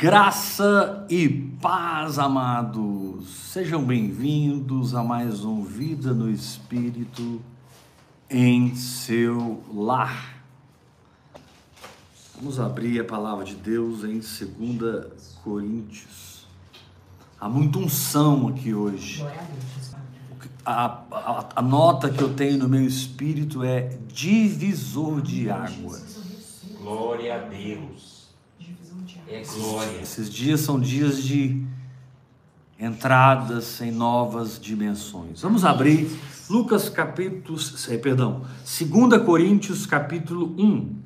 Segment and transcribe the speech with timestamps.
[0.00, 3.28] Graça e paz, amados.
[3.52, 7.42] Sejam bem-vindos a mais um Vida no Espírito
[8.30, 10.42] em seu lar.
[12.34, 16.46] Vamos abrir a palavra de Deus em 2 Coríntios.
[17.38, 19.22] Há muita unção aqui hoje.
[20.64, 26.22] A, a, a, nota que eu tenho no meu espírito é divisor de águas.
[26.80, 28.19] Glória a Deus.
[29.30, 30.02] É glória.
[30.02, 31.64] Esses dias são dias de
[32.80, 35.42] entradas em novas dimensões.
[35.42, 36.10] Vamos abrir
[36.48, 37.56] Lucas capítulo,
[37.88, 40.96] eh, perdão, 2 Coríntios capítulo 1,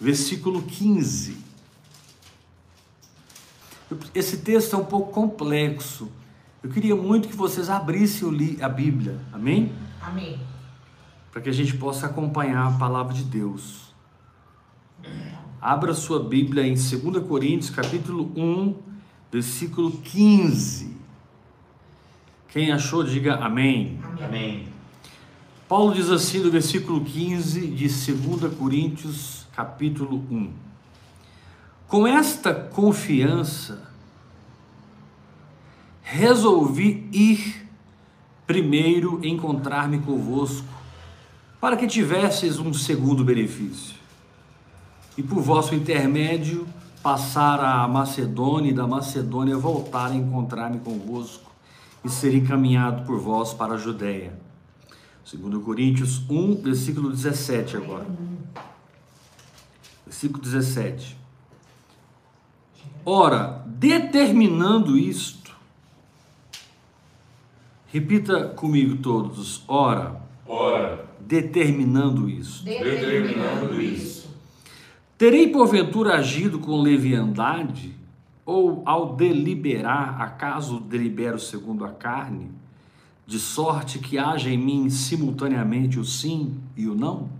[0.00, 1.36] versículo 15.
[4.14, 6.10] Esse texto é um pouco complexo.
[6.62, 9.20] Eu queria muito que vocês abrissem a Bíblia.
[9.30, 9.70] Amém?
[10.00, 10.40] Amém.
[11.30, 13.91] Para que a gente possa acompanhar a palavra de Deus.
[15.62, 18.74] Abra sua Bíblia em 2 Coríntios, capítulo 1,
[19.30, 20.96] versículo 15.
[22.48, 24.00] Quem achou, diga amém.
[24.20, 24.66] Amém.
[25.68, 30.52] Paulo diz assim no versículo 15 de 2 Coríntios, capítulo 1.
[31.86, 33.88] Com esta confiança,
[36.02, 37.68] resolvi ir
[38.48, 40.66] primeiro encontrar-me convosco,
[41.60, 44.01] para que tivesseis um segundo benefício
[45.16, 46.66] e por vosso intermédio
[47.02, 51.50] passar a Macedônia e da Macedônia voltar a encontrar-me convosco
[52.04, 54.32] e ser encaminhado por vós para a Judéia.
[55.24, 58.06] Segundo Coríntios 1, versículo 17 agora.
[60.04, 61.16] Versículo 17.
[63.04, 65.52] Ora, determinando isto,
[67.86, 72.64] repita comigo todos, ora, ora, determinando isso.
[72.64, 74.21] Determinando isso
[75.22, 77.94] Terei porventura agido com leviandade,
[78.44, 82.50] ou ao deliberar, acaso delibero segundo a carne,
[83.24, 87.30] de sorte que haja em mim simultaneamente o sim e o não?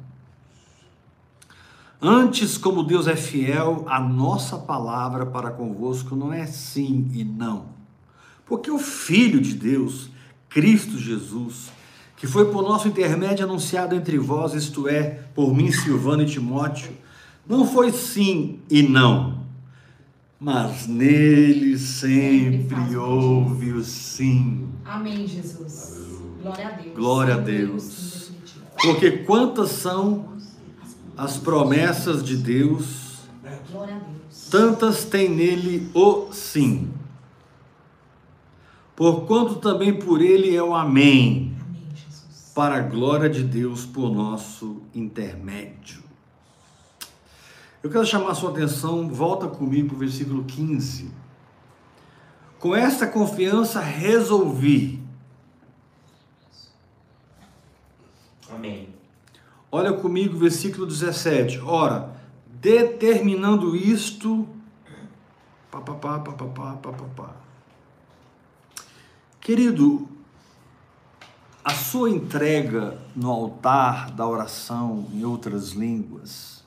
[2.00, 7.64] Antes, como Deus é fiel, a nossa palavra para convosco não é sim e não.
[8.47, 10.09] Porque o Filho de Deus,
[10.49, 11.72] Cristo Jesus,
[12.16, 17.01] que foi por nosso intermédio anunciado entre vós, isto é, por mim, Silvano e Timóteo,
[17.47, 19.42] não foi sim e não,
[20.38, 24.69] mas nele sempre houve o sim.
[24.84, 26.20] Amém, Jesus.
[26.42, 26.94] Glória a Deus.
[26.97, 28.32] Glória a Deus.
[28.82, 30.32] Porque quantas são
[31.16, 33.20] as promessas de Deus,
[34.50, 36.91] tantas tem nele o sim.
[38.97, 42.52] Porquanto também por ele é o amém, Amém, Jesus.
[42.54, 46.01] para a glória de Deus por nosso intermédio.
[47.82, 51.10] Eu quero chamar a sua atenção, volta comigo para o versículo 15.
[52.60, 55.03] Com esta confiança resolvi.
[58.48, 58.88] Amém.
[59.70, 61.59] Olha comigo, versículo 17.
[61.59, 62.15] Ora,
[62.47, 64.47] determinando isto.
[65.69, 67.31] Pá, pá, pá, pá, pá, pá, pá, pá.
[69.41, 70.09] Querido,
[71.64, 76.62] a sua entrega no altar da oração em outras línguas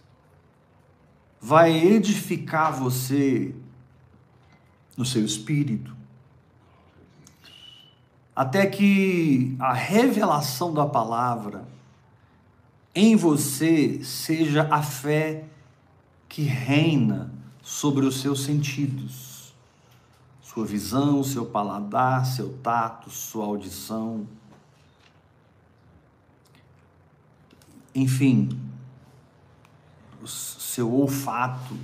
[1.40, 3.54] vai edificar você
[4.98, 5.96] no seu espírito,
[8.36, 11.68] até que a revelação da palavra
[12.94, 15.46] em você seja a fé
[16.30, 17.32] que reina
[17.62, 19.54] sobre os seus sentidos,
[20.42, 24.28] sua visão, seu paladar, seu tato, sua audição.
[27.94, 28.50] Enfim,
[30.28, 31.78] seu olfato.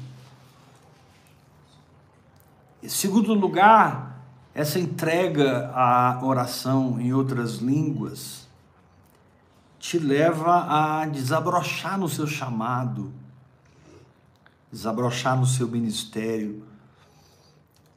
[2.83, 4.19] Em segundo lugar,
[4.53, 8.47] essa entrega à oração em outras línguas
[9.79, 13.11] te leva a desabrochar no seu chamado,
[14.71, 16.63] desabrochar no seu ministério.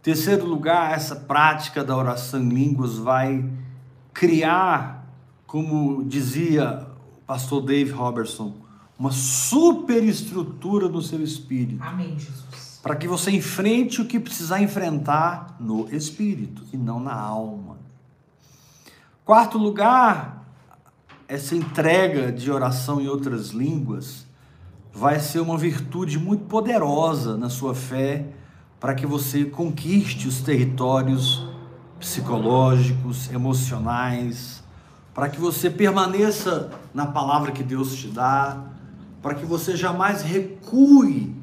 [0.03, 3.45] Terceiro lugar, essa prática da oração em línguas vai
[4.13, 5.07] criar,
[5.47, 6.87] como dizia
[7.19, 8.64] o pastor Dave Robertson,
[8.99, 11.83] uma superestrutura no seu espírito.
[11.83, 12.81] Amém, Jesus.
[12.83, 17.79] Para que você enfrente o que precisar enfrentar no espírito e não na alma.
[19.25, 20.47] Quarto lugar,
[21.27, 24.27] essa entrega de oração em outras línguas
[24.93, 28.27] vai ser uma virtude muito poderosa na sua fé
[28.79, 31.49] para que você conquiste os territórios
[31.99, 34.63] psicológicos, emocionais,
[35.15, 38.63] para que você permaneça na palavra que Deus te dá,
[39.25, 41.35] para que você jamais recue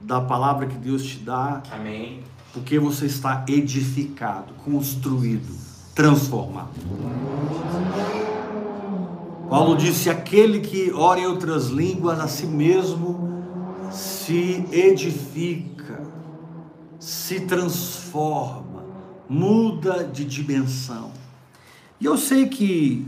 [0.00, 2.24] da palavra que Deus te dá, Amém.
[2.52, 5.56] porque você está edificado, construído,
[5.94, 6.70] transformado.
[9.48, 13.44] Paulo disse: aquele que ora em outras línguas, a si mesmo
[13.92, 16.02] se edifica,
[16.98, 18.82] se transforma,
[19.28, 21.12] muda de dimensão.
[22.00, 23.06] E eu sei que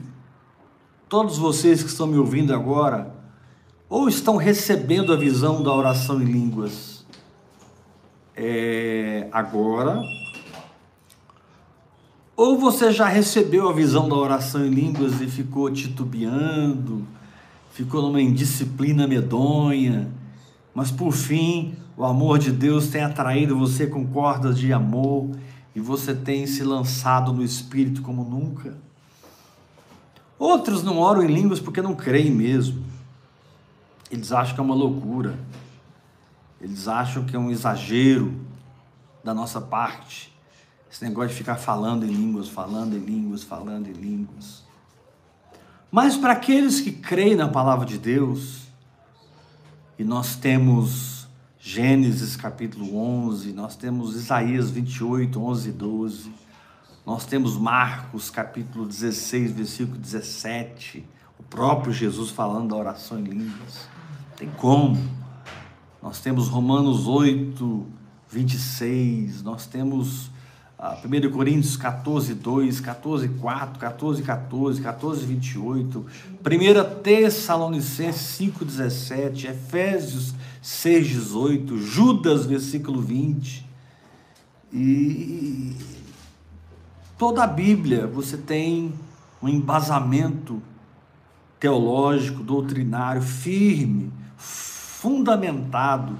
[1.08, 3.18] todos vocês que estão me ouvindo agora,
[3.90, 7.04] ou estão recebendo a visão da oração em línguas
[8.36, 10.00] é, agora,
[12.36, 17.04] ou você já recebeu a visão da oração em línguas e ficou titubeando,
[17.72, 20.08] ficou numa indisciplina medonha,
[20.72, 25.28] mas por fim o amor de Deus tem atraído você com cordas de amor
[25.74, 28.78] e você tem se lançado no Espírito como nunca.
[30.38, 32.89] Outros não oram em línguas porque não creem mesmo.
[34.10, 35.38] Eles acham que é uma loucura.
[36.60, 38.34] Eles acham que é um exagero
[39.22, 40.34] da nossa parte.
[40.90, 44.64] Esse negócio de ficar falando em línguas, falando em línguas, falando em línguas.
[45.90, 48.68] Mas para aqueles que creem na palavra de Deus,
[49.98, 51.28] e nós temos
[51.58, 56.32] Gênesis capítulo 11, nós temos Isaías 28, 11 e 12,
[57.04, 61.06] nós temos Marcos capítulo 16, versículo 17,
[61.38, 63.89] o próprio Jesus falando da oração em línguas.
[64.40, 64.96] Tem como.
[66.02, 67.86] Nós temos Romanos 8,
[68.30, 70.30] 26, nós temos
[70.78, 76.06] ah, 1 Coríntios 14, 2, 14, 4, 14, 14, 14, 28,
[76.40, 83.68] 1 Tessalonicenses 5, 17, Efésios 6, 18, Judas, versículo 20.
[84.72, 85.76] E
[87.18, 88.94] toda a Bíblia você tem
[89.42, 90.62] um embasamento
[91.58, 94.10] teológico, doutrinário firme,
[94.40, 96.18] fundamentado,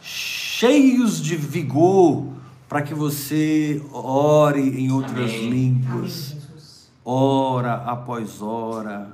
[0.00, 2.26] cheios de vigor
[2.68, 5.50] para que você ore em outras Amém.
[5.50, 6.36] línguas,
[7.04, 9.12] hora após hora,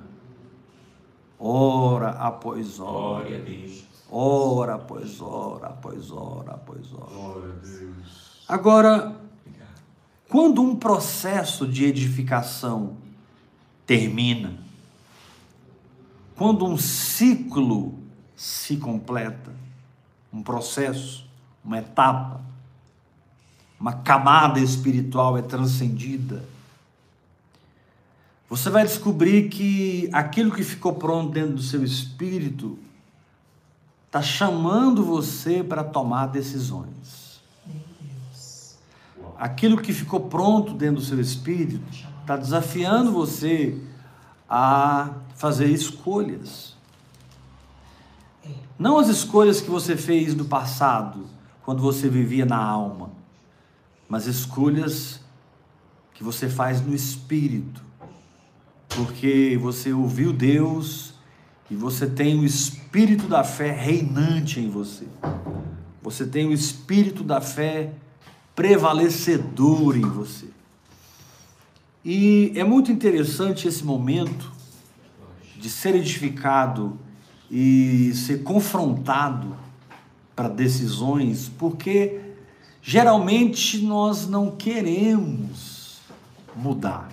[1.38, 3.84] hora após hora, Glória a Deus.
[4.10, 7.10] hora após hora, após hora, após hora.
[7.12, 8.44] Glória a Deus.
[8.48, 9.16] Agora,
[10.28, 12.96] quando um processo de edificação
[13.86, 14.58] termina,
[16.36, 17.98] quando um ciclo
[18.36, 19.52] se completa,
[20.32, 21.26] um processo,
[21.64, 22.40] uma etapa,
[23.78, 26.44] uma camada espiritual é transcendida,
[28.48, 32.78] você vai descobrir que aquilo que ficou pronto dentro do seu espírito
[34.06, 37.42] está chamando você para tomar decisões.
[39.36, 41.82] Aquilo que ficou pronto dentro do seu espírito
[42.20, 43.76] está desafiando você
[44.48, 46.73] a fazer escolhas.
[48.78, 51.26] Não as escolhas que você fez no passado,
[51.62, 53.10] quando você vivia na alma,
[54.08, 55.20] mas escolhas
[56.12, 57.82] que você faz no espírito,
[58.88, 61.14] porque você ouviu Deus
[61.70, 65.06] e você tem o espírito da fé reinante em você.
[66.02, 67.92] Você tem o espírito da fé
[68.54, 70.48] prevalecedor em você.
[72.04, 74.52] E é muito interessante esse momento
[75.56, 76.98] de ser edificado
[77.56, 79.54] e ser confrontado
[80.34, 82.20] para decisões, porque
[82.82, 86.00] geralmente nós não queremos
[86.56, 87.08] mudar.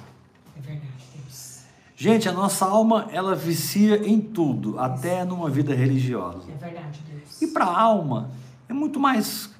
[0.58, 1.60] É verdade, Deus.
[1.96, 6.50] Gente, a nossa alma ela vicia em tudo, até numa vida religiosa.
[6.52, 7.40] É verdade, Deus.
[7.40, 8.32] E para a alma
[8.68, 9.52] é muito mais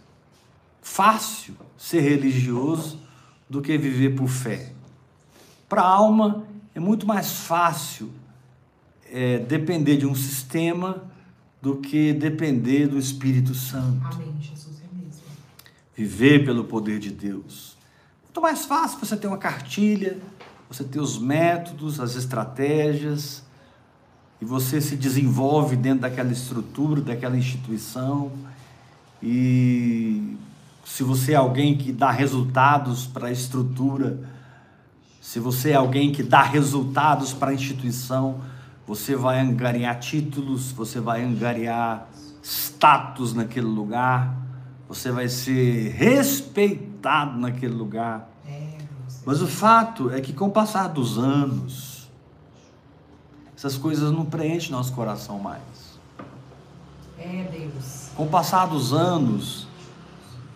[0.82, 3.00] fácil ser religioso
[3.48, 4.74] do que viver por fé.
[5.70, 8.12] Para a alma é muito mais fácil
[9.12, 11.04] é, depender de um sistema
[11.62, 14.08] do que depender do Espírito Santo.
[14.14, 14.78] Amém, Jesus.
[14.82, 15.22] É mesmo.
[15.96, 17.78] Viver pelo poder de Deus.
[18.24, 20.18] Muito mais fácil você ter uma cartilha,
[20.70, 23.44] você ter os métodos, as estratégias,
[24.42, 28.32] e você se desenvolve dentro daquela estrutura, daquela instituição.
[29.22, 30.36] E
[30.84, 34.20] se você é alguém que dá resultados para a estrutura,
[35.22, 38.42] se você é alguém que dá resultados para a instituição,
[38.88, 42.08] você vai angariar títulos, você vai angariar
[42.42, 44.36] status naquele lugar,
[44.88, 48.30] você vai ser respeitado naquele lugar.
[48.46, 49.22] É, Deus.
[49.26, 52.10] Mas o fato é que com o passar dos anos,
[53.56, 56.00] essas coisas não preenchem nosso coração mais.
[57.18, 58.10] É, Deus.
[58.16, 59.68] Com o passar dos anos,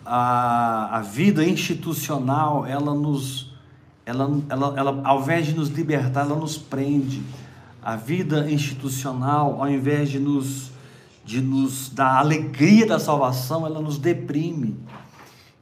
[0.03, 3.53] a, a vida institucional, ela nos,
[4.05, 7.23] ela, ela, ela, ao invés de nos libertar, ela nos prende.
[7.85, 10.71] A vida institucional, ao invés de nos,
[11.23, 14.75] de nos dar alegria da salvação, ela nos deprime.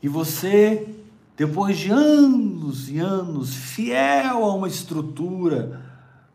[0.01, 0.88] E você,
[1.36, 5.82] depois de anos e anos, fiel a uma estrutura,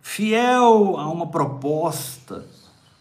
[0.03, 2.45] fiel a uma proposta,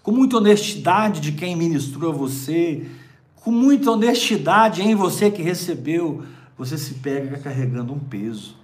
[0.01, 2.89] com muita honestidade de quem ministrou a você,
[3.35, 6.23] com muita honestidade em você que recebeu,
[6.57, 8.55] você se pega carregando um peso.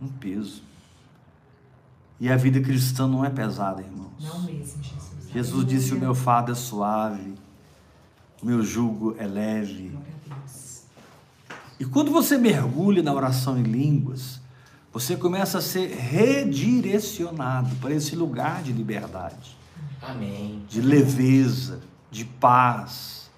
[0.00, 0.75] Um peso.
[2.18, 4.12] E a vida cristã não é pesada, irmãos.
[4.20, 5.30] Não mesmo, Jesus.
[5.32, 7.34] Jesus disse: O meu fardo é suave,
[8.42, 9.88] o meu jugo é leve.
[9.88, 10.82] Glória a Deus.
[11.78, 14.40] E quando você mergulha na oração em línguas,
[14.92, 19.54] você começa a ser redirecionado para esse lugar de liberdade,
[20.00, 20.62] Amém.
[20.70, 21.80] de leveza,
[22.10, 23.30] de paz,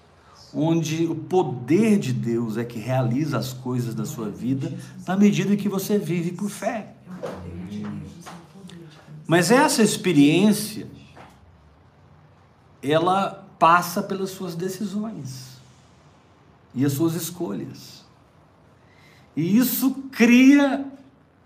[0.53, 4.73] onde o poder de Deus é que realiza as coisas da sua vida
[5.05, 6.93] na medida que você vive por fé.
[9.29, 10.87] Mas essa experiência,
[12.81, 15.59] ela passa pelas suas decisões
[16.73, 18.03] e as suas escolhas.
[19.35, 20.83] E isso cria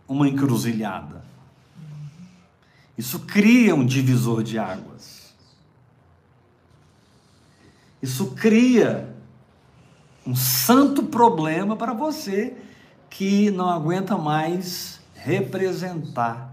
[0.07, 1.25] uma encruzilhada.
[2.97, 5.33] Isso cria um divisor de águas.
[8.01, 9.13] Isso cria
[10.25, 12.55] um santo problema para você
[13.09, 16.52] que não aguenta mais representar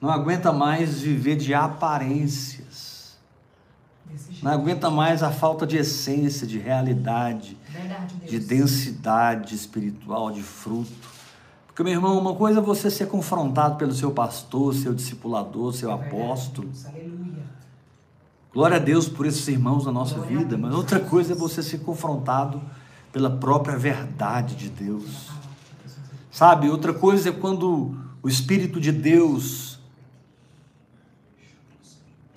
[0.00, 3.16] não aguenta mais viver de aparências,
[4.42, 11.18] não aguenta mais a falta de essência, de realidade, Verdade, de densidade espiritual, de fruto.
[11.66, 15.92] Porque, meu irmão, uma coisa é você ser confrontado pelo seu pastor, seu discipulador, seu
[15.92, 16.68] apóstolo.
[18.52, 21.62] Glória a Deus por esses irmãos na nossa Glória vida, mas outra coisa é você
[21.62, 22.60] ser confrontado
[23.12, 25.28] pela própria verdade de Deus.
[26.30, 29.77] Sabe, outra coisa é quando o Espírito de Deus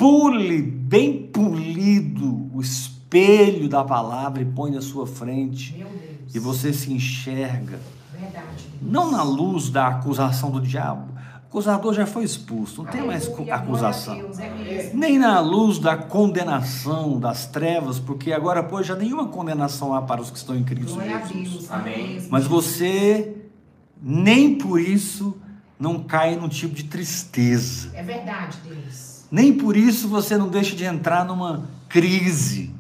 [0.02, 6.34] pule, bem polido, o espelho da palavra e põe na sua frente Meu Deus.
[6.34, 7.80] e você se enxerga,
[8.12, 11.12] Verdade, não na luz da acusação do diabo.
[11.14, 14.18] O acusador já foi expulso, não tem mais acusação.
[14.18, 14.92] Deus, é.
[14.92, 20.20] Nem na luz da condenação das trevas, porque agora, pois, já nenhuma condenação há para
[20.20, 21.70] os que estão em Cristo Jesus.
[21.70, 22.14] Amém.
[22.14, 23.36] mesmo, Mas você
[24.02, 25.38] nem por isso
[25.78, 27.92] não cai num tipo de tristeza.
[27.94, 29.11] É verdade, Deus.
[29.32, 32.76] Nem por isso você não deixa de entrar numa crise.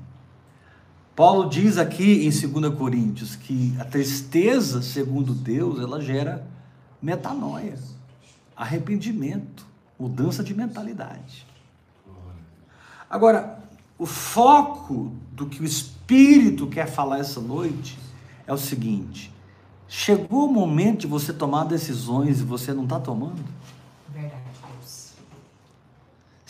[1.15, 6.45] Paulo diz aqui em 2 Coríntios que a tristeza, segundo Deus, ela gera
[7.01, 7.77] metanoia,
[8.55, 9.65] arrependimento,
[9.97, 11.47] mudança de mentalidade.
[13.09, 13.59] Agora,
[13.97, 17.97] o foco do que o Espírito quer falar essa noite
[18.47, 19.31] é o seguinte:
[19.87, 23.43] chegou o momento de você tomar decisões e você não está tomando?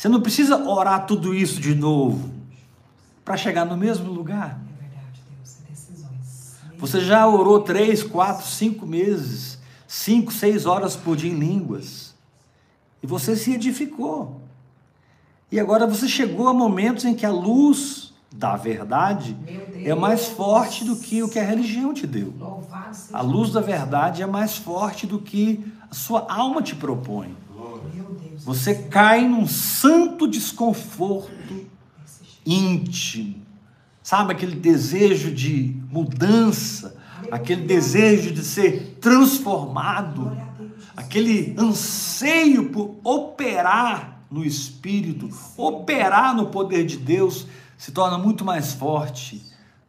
[0.01, 2.31] Você não precisa orar tudo isso de novo
[3.23, 4.59] para chegar no mesmo lugar.
[4.81, 4.85] É.
[6.73, 6.77] É.
[6.79, 12.15] Você já orou três, quatro, cinco meses, cinco, seis horas por dia em línguas.
[13.03, 14.41] E você se edificou.
[15.51, 19.37] E agora você chegou a momentos em que a luz da verdade
[19.85, 22.33] é mais forte do que o que a religião te deu.
[23.13, 27.37] A luz da verdade é mais forte do que a sua alma te propõe.
[28.43, 31.67] Você cai num santo desconforto
[32.45, 33.35] íntimo,
[34.01, 34.33] sabe?
[34.33, 36.95] Aquele desejo de mudança,
[37.31, 40.35] aquele desejo de ser transformado,
[40.97, 47.45] aquele anseio por operar no Espírito, operar no poder de Deus,
[47.77, 49.41] se torna muito mais forte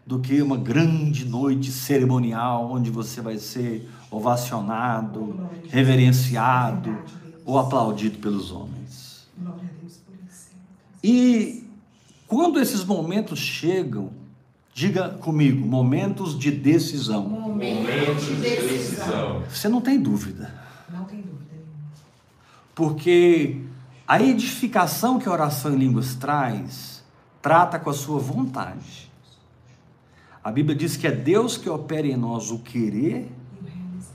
[0.06, 6.98] do que uma grande noite cerimonial onde você vai ser ovacionado, reverenciado
[7.44, 9.26] ou aplaudido pelos homens.
[9.38, 10.48] Glória a Deus por isso.
[11.02, 11.64] E
[12.26, 14.10] quando esses momentos chegam,
[14.74, 17.28] diga comigo, momentos de decisão.
[17.28, 19.42] Momentos de decisão.
[19.48, 20.54] Você não tem dúvida,
[20.90, 21.68] Não tem dúvida nenhuma.
[22.74, 23.60] porque
[24.06, 27.02] a edificação que a oração em línguas traz,
[27.40, 29.10] trata com a sua vontade.
[30.44, 34.14] A Bíblia diz que é Deus que opera em nós o querer E o realizar.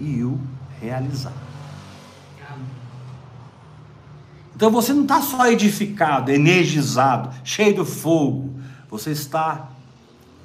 [0.00, 0.40] e o
[0.80, 1.32] realizar.
[4.56, 8.54] Então você não está só edificado, energizado, cheio do fogo.
[8.88, 9.68] Você está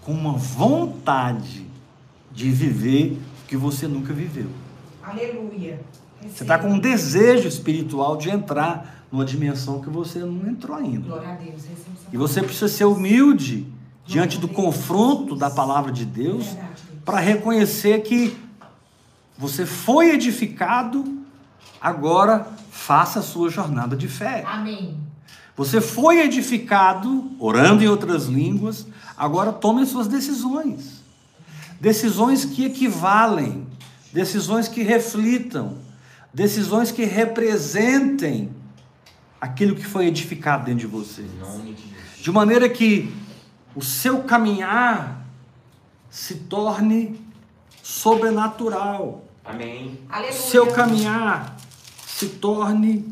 [0.01, 1.65] com uma vontade
[2.30, 4.48] de viver o que você nunca viveu.
[5.01, 5.80] Aleluia.
[6.22, 11.08] Você está com um desejo espiritual de entrar numa dimensão que você não entrou ainda.
[11.08, 11.63] Glória a Deus.
[11.63, 13.65] Receba E você precisa ser humilde
[14.06, 16.46] diante do confronto da palavra de Deus.
[17.06, 18.38] para reconhecer que
[19.38, 21.03] você foi edificado,
[21.80, 22.46] agora
[22.82, 24.44] faça a sua jornada de fé.
[24.46, 24.98] Amém.
[25.56, 31.04] Você foi edificado, orando em outras línguas, agora tome as suas decisões.
[31.80, 33.68] Decisões que equivalem,
[34.12, 35.78] decisões que reflitam,
[36.34, 38.50] decisões que representem
[39.40, 41.22] aquilo que foi edificado dentro de você.
[41.22, 42.24] Em nome de Jesus.
[42.24, 43.14] De maneira que
[43.76, 45.26] o seu caminhar
[46.10, 47.20] se torne
[47.84, 49.24] sobrenatural.
[49.46, 50.00] Amém.
[50.10, 50.34] Aleluia.
[50.34, 51.56] Seu caminhar
[52.22, 53.04] se torne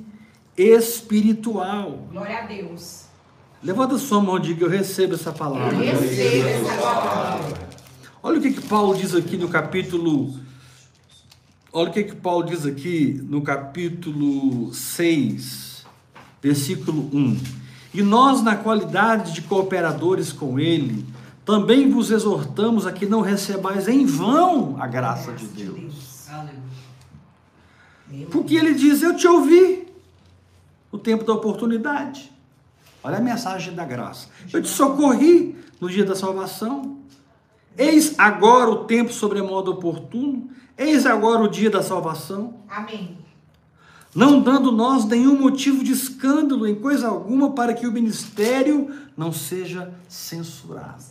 [0.56, 2.08] espiritual.
[2.12, 3.06] Glória a Deus.
[3.64, 5.76] Levanta sua mão e diga: Eu recebo essa Eu palavra.
[5.78, 7.70] recebo essa palavra.
[8.22, 10.38] Olha o que, que Paulo diz aqui no capítulo.
[11.74, 15.86] Olha o que, que Paulo diz aqui no capítulo 6,
[16.42, 17.38] versículo 1.
[17.94, 21.04] E nós, na qualidade de cooperadores com ele,
[21.44, 25.80] também vos exortamos a que não recebais em vão a graça de Deus.
[25.80, 26.69] Meu
[28.32, 29.88] Porque ele diz: Eu te ouvi
[30.92, 32.32] no tempo da oportunidade.
[33.04, 34.28] Olha a mensagem da graça.
[34.52, 36.98] Eu te socorri no dia da salvação.
[37.78, 40.50] Eis agora o tempo sobremodo oportuno.
[40.78, 42.56] Eis agora o dia da salvação.
[42.68, 43.18] Amém.
[44.14, 49.32] Não dando nós nenhum motivo de escândalo em coisa alguma para que o ministério não
[49.32, 51.04] seja censurado.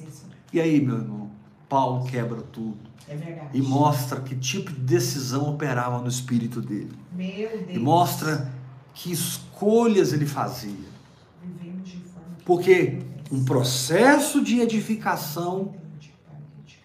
[0.52, 1.27] E aí, meu irmão?
[1.68, 3.50] Paulo quebra tudo É verdade.
[3.52, 6.92] e mostra que tipo de decisão operava no espírito dele.
[7.12, 7.70] Meu Deus.
[7.70, 8.50] E mostra
[8.94, 10.88] que escolhas ele fazia.
[12.44, 12.98] Porque
[13.30, 15.74] um processo de edificação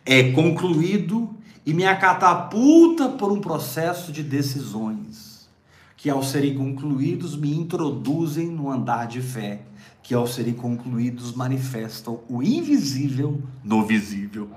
[0.06, 1.30] é concluído
[1.66, 5.48] e me catapulta por um processo de decisões,
[5.96, 9.62] que ao serem concluídos me introduzem no andar de fé,
[10.02, 14.50] que ao serem concluídos manifestam o invisível no visível.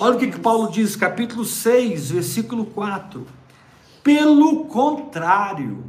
[0.00, 0.38] Olha o que, que.
[0.38, 3.26] Paulo diz, capítulo 6, versículo 4.
[4.02, 5.84] Pelo contrário,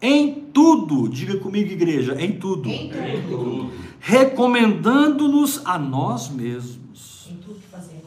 [0.00, 3.04] em tudo, diga comigo, igreja, em tudo, Em tudo.
[3.04, 3.72] Em tudo.
[3.98, 8.00] recomendando-nos a nós mesmos, Em tudo que fazemos,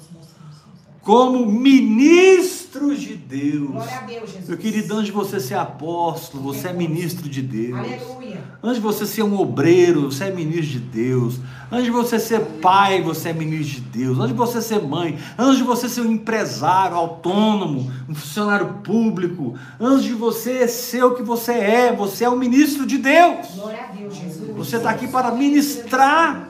[1.03, 3.69] como ministros de Deus.
[3.69, 4.47] Glória a Deus, Jesus.
[4.47, 7.77] Meu querido, antes de você ser apóstolo, você é ministro de Deus.
[7.77, 8.22] Aleluia.
[8.61, 11.39] Antes de você ser um obreiro, você é ministro de Deus.
[11.71, 14.17] Antes de você ser pai, você é ministro de Deus.
[14.17, 19.55] Antes de você ser mãe, antes de você ser um empresário autônomo, um funcionário público,
[19.79, 23.47] antes de você ser o que você é, você é um ministro de Deus.
[23.55, 24.55] Glória a Deus, Jesus.
[24.55, 26.49] Você está aqui para ministrar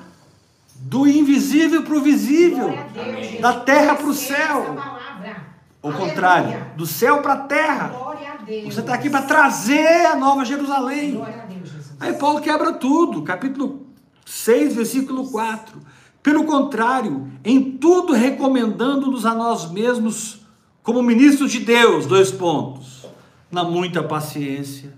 [0.76, 3.24] do invisível para o visível, Glória a Deus, Amém.
[3.24, 3.42] Jesus.
[3.42, 4.76] da terra para o céu.
[5.82, 6.10] Ao Aleluia.
[6.10, 7.88] contrário, do céu para a terra.
[7.90, 8.74] Glória a Deus.
[8.74, 11.22] Você está aqui para trazer a nova Jerusalém.
[12.04, 13.88] Aí Paulo quebra tudo, capítulo
[14.26, 15.80] 6, versículo 4.
[16.22, 20.42] Pelo contrário, em tudo recomendando-nos a nós mesmos
[20.82, 23.06] como ministros de Deus, dois pontos.
[23.50, 24.94] Na muita paciência,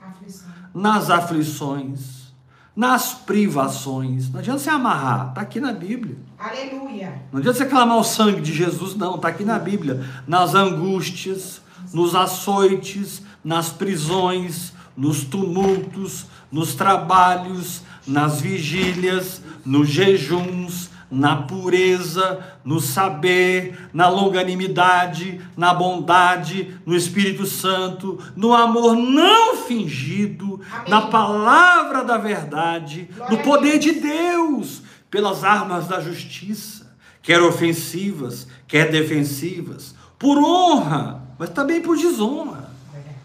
[0.00, 0.48] Aflição.
[0.74, 2.32] nas aflições,
[2.74, 4.28] nas privações.
[4.28, 6.18] Não adianta você amarrar, está aqui na Bíblia.
[6.36, 7.22] Aleluia.
[7.30, 10.04] Não adianta você clamar o sangue de Jesus, não, está aqui na Bíblia.
[10.26, 11.62] Nas angústias,
[11.94, 22.80] nos açoites, nas prisões, nos tumultos, nos trabalhos, nas vigílias, nos jejuns, na pureza, no
[22.80, 30.90] saber, na longanimidade, na bondade, no Espírito Santo, no amor não fingido, Amém.
[30.90, 38.46] na palavra da verdade, Glória no poder de Deus, pelas armas da justiça, quer ofensivas,
[38.66, 42.70] quer defensivas, por honra, mas também por desonra.
[42.92, 43.16] Verdade.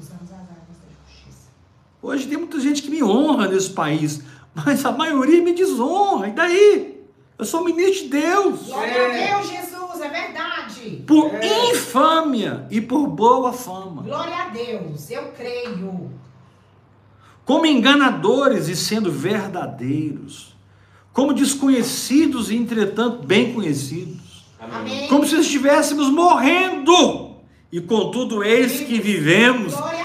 [0.00, 1.48] Usamos as armas da justiça.
[2.04, 4.20] Hoje tem muita gente que me honra nesse país,
[4.54, 6.28] mas a maioria me desonra.
[6.28, 7.02] E daí?
[7.38, 8.60] Eu sou ministro de Deus.
[8.66, 10.00] Glória a Deus, Jesus.
[10.02, 11.02] É verdade.
[11.06, 11.32] Por
[11.72, 14.02] infâmia e por boa fama.
[14.02, 15.10] Glória a Deus.
[15.10, 16.10] Eu creio.
[17.42, 20.54] Como enganadores e sendo verdadeiros.
[21.10, 24.44] Como desconhecidos e entretanto bem conhecidos.
[24.60, 25.08] Amém.
[25.08, 27.36] Como se estivéssemos morrendo.
[27.72, 29.72] E contudo, eis que vivemos.
[29.72, 30.03] Glória a Deus.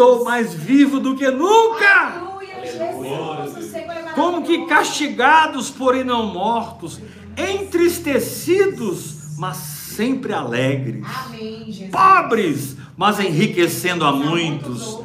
[0.00, 1.86] Estou mais vivo do que nunca.
[1.86, 3.44] Aleluia, Aleluia.
[3.44, 3.58] Jesus.
[3.58, 6.98] O Senhor é Como que castigados, porém não mortos,
[7.36, 11.90] entristecidos, mas sempre alegres, Amém, Jesus.
[11.90, 15.00] pobres, mas enriquecendo a muitos,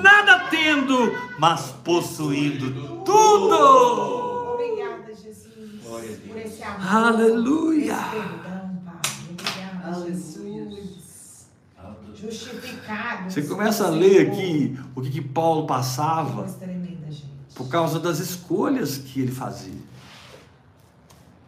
[0.00, 4.52] nada tendo, mas possuindo tudo.
[4.52, 5.82] Obrigada, Jesus.
[5.82, 6.20] Glória a Deus.
[6.28, 6.86] Por esse amor.
[6.86, 7.94] Aleluia.
[7.94, 9.00] Esse perdão, Pai.
[9.28, 10.46] Obrigada, Jesus.
[12.20, 13.30] Justificado.
[13.30, 16.46] Você começa a ler aqui o que, que Paulo passava
[17.54, 19.86] por causa das escolhas que ele fazia.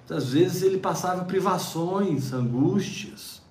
[0.09, 3.42] Muitas vezes ele passava privações, angústias.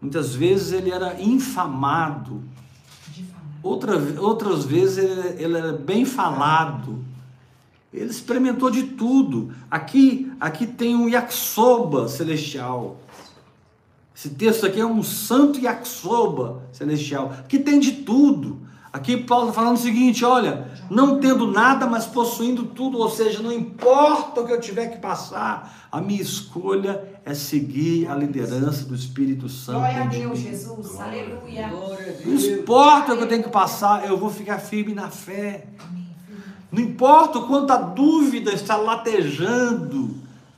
[0.00, 2.42] Muitas vezes ele era infamado,
[3.62, 7.04] outra, outras vezes ele, ele é bem falado.
[7.92, 9.52] Ele experimentou de tudo.
[9.70, 13.00] Aqui, aqui tem um yakisoba celestial.
[14.16, 17.34] Esse texto aqui é um santo yakisoba celestial.
[17.38, 18.66] Aqui tem de tudo.
[18.90, 23.42] Aqui Paulo está falando o seguinte: olha, não tendo nada, mas possuindo tudo, ou seja,
[23.42, 28.86] não importa o que eu tiver que passar, a minha escolha é seguir a liderança
[28.86, 29.80] do Espírito Santo.
[29.80, 30.44] Glória a Deus, mim.
[30.46, 30.98] Jesus.
[30.98, 31.70] Aleluia.
[32.24, 35.66] Não importa o que eu tenho que passar, eu vou ficar firme na fé.
[36.72, 40.14] Não importa o quanto a dúvida está latejando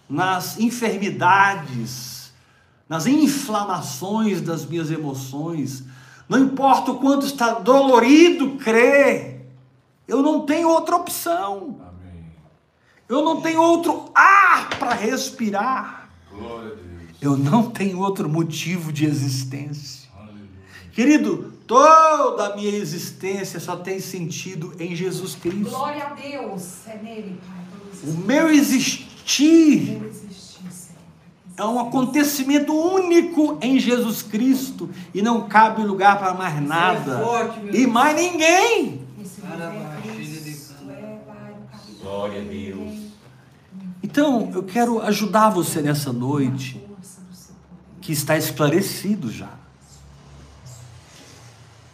[0.08, 2.17] nas enfermidades,
[2.88, 5.84] nas inflamações das minhas emoções,
[6.28, 9.46] não importa o quanto está dolorido crer,
[10.06, 12.24] eu não tenho outra opção, Amém.
[13.08, 17.12] eu não tenho outro ar para respirar, Glória a Deus.
[17.20, 20.08] eu não tenho outro motivo de existência.
[20.16, 20.48] Aleluia.
[20.92, 25.70] Querido, toda a minha existência só tem sentido em Jesus Cristo.
[25.70, 26.86] Glória a Deus.
[26.86, 27.58] É nele, Pai.
[28.04, 30.27] O meu existir Meu existir, Senhor.
[31.58, 37.58] É um acontecimento único em Jesus Cristo e não cabe lugar para mais nada forte,
[37.58, 39.04] meu e mais ninguém.
[39.42, 40.08] É.
[40.92, 41.18] É,
[42.00, 42.44] Glória a.
[42.44, 43.08] Deus.
[44.00, 46.80] Então, eu quero ajudar você nessa noite
[48.00, 49.50] que está esclarecido já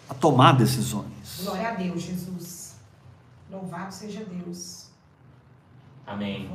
[0.08, 1.40] a tomar decisões.
[1.42, 2.74] Glória a Deus, Jesus.
[3.50, 4.83] Louvado seja Deus.
[6.06, 6.50] Amém.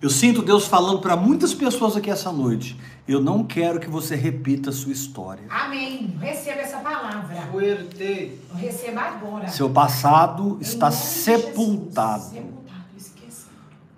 [0.00, 2.78] Eu sinto Deus falando para muitas pessoas aqui essa noite.
[3.06, 5.44] Eu não quero que você repita a sua história.
[5.50, 6.16] Amém.
[6.18, 7.36] Receba essa palavra.
[7.50, 8.38] Fuerte.
[8.54, 9.48] Receba agora.
[9.48, 12.22] Seu passado Em está sepultado.
[12.22, 12.60] Sepultado.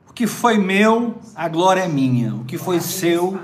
[0.09, 2.35] O que foi meu, a glória é minha.
[2.35, 3.41] O que foi Deus, seu,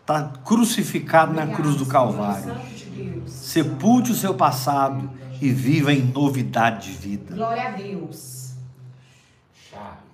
[0.00, 2.54] está crucificado na Obrigado, cruz do Calvário.
[2.54, 3.22] De.
[3.30, 5.08] Sepulte o seu passado
[5.40, 7.34] e viva em novidade de vida.
[7.34, 8.54] Glória a Deus.
[9.70, 10.09] Chave.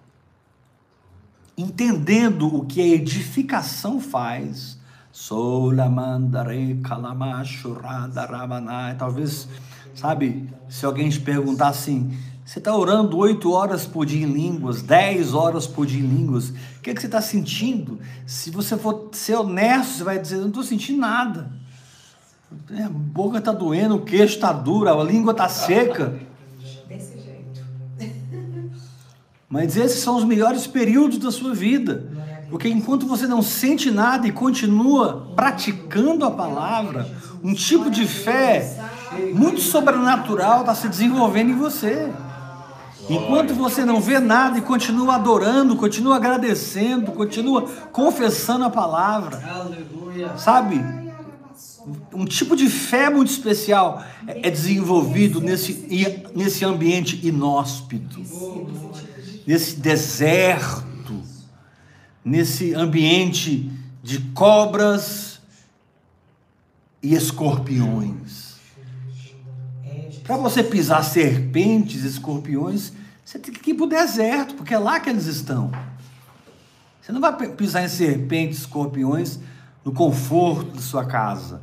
[1.57, 4.77] Entendendo o que a edificação faz.
[8.99, 9.49] Talvez,
[9.95, 12.15] sabe, se alguém te perguntar assim,
[12.45, 16.51] você está orando oito horas por dia em línguas, dez horas por dia em línguas,
[16.51, 17.99] o que, é que você está sentindo?
[18.27, 21.51] Se você for ser honesto, você vai dizer, não estou sentindo nada.
[22.71, 26.15] É, A boca está doendo, o queixo está duro, a língua está seca.
[29.49, 32.11] Mas esses são os melhores períodos da sua vida.
[32.51, 37.09] Porque enquanto você não sente nada e continua praticando a palavra,
[37.43, 38.77] um tipo de fé
[39.33, 42.13] muito sobrenatural está se desenvolvendo em você.
[43.09, 49.41] Enquanto você não vê nada e continua adorando, continua agradecendo, continua confessando a palavra,
[50.37, 50.85] sabe?
[52.13, 55.87] Um tipo de fé muito especial é é desenvolvido nesse,
[56.35, 58.21] nesse ambiente inóspito
[59.47, 61.23] nesse deserto,
[62.25, 63.71] nesse ambiente
[64.03, 65.41] de cobras
[67.03, 68.57] e escorpiões.
[70.25, 72.93] Para você pisar serpentes e escorpiões,
[73.25, 75.71] você tem que ir para o deserto, porque é lá que eles estão.
[77.01, 79.39] Você não vai pisar em serpentes e escorpiões
[79.85, 81.63] no conforto da sua casa,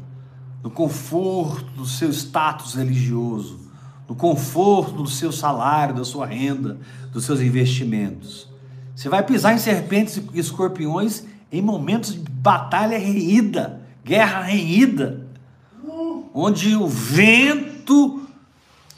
[0.64, 3.60] no conforto do seu status religioso,
[4.08, 6.80] no conforto do seu salário, da sua renda,
[7.14, 8.50] dos seus investimentos.
[8.96, 15.28] Você vai pisar em serpentes e escorpiões em momentos de batalha reída, guerra reída,
[16.34, 18.28] onde o vento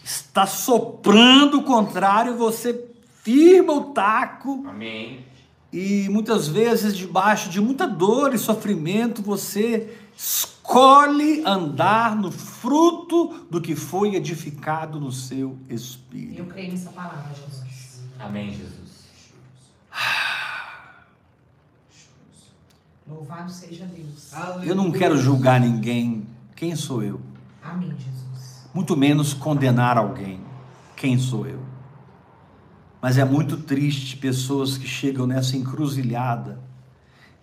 [0.03, 2.87] está soprando o contrário, você
[3.23, 5.25] firma o taco Amém.
[5.73, 13.59] e muitas vezes debaixo de muita dor e sofrimento você escolhe andar no fruto do
[13.59, 16.39] que foi edificado no seu espírito.
[16.39, 17.74] Eu creio nessa palavra, Jesus.
[18.19, 18.85] Amém, Jesus.
[23.07, 24.33] Louvado seja Deus.
[24.33, 24.69] Aleluia.
[24.69, 26.25] Eu não quero julgar ninguém.
[26.55, 27.21] Quem sou eu?
[27.61, 28.67] Amém, Jesus.
[28.73, 30.41] Muito menos condenar alguém.
[30.95, 31.63] Quem sou eu?
[33.01, 36.59] Mas é muito triste pessoas que chegam nessa encruzilhada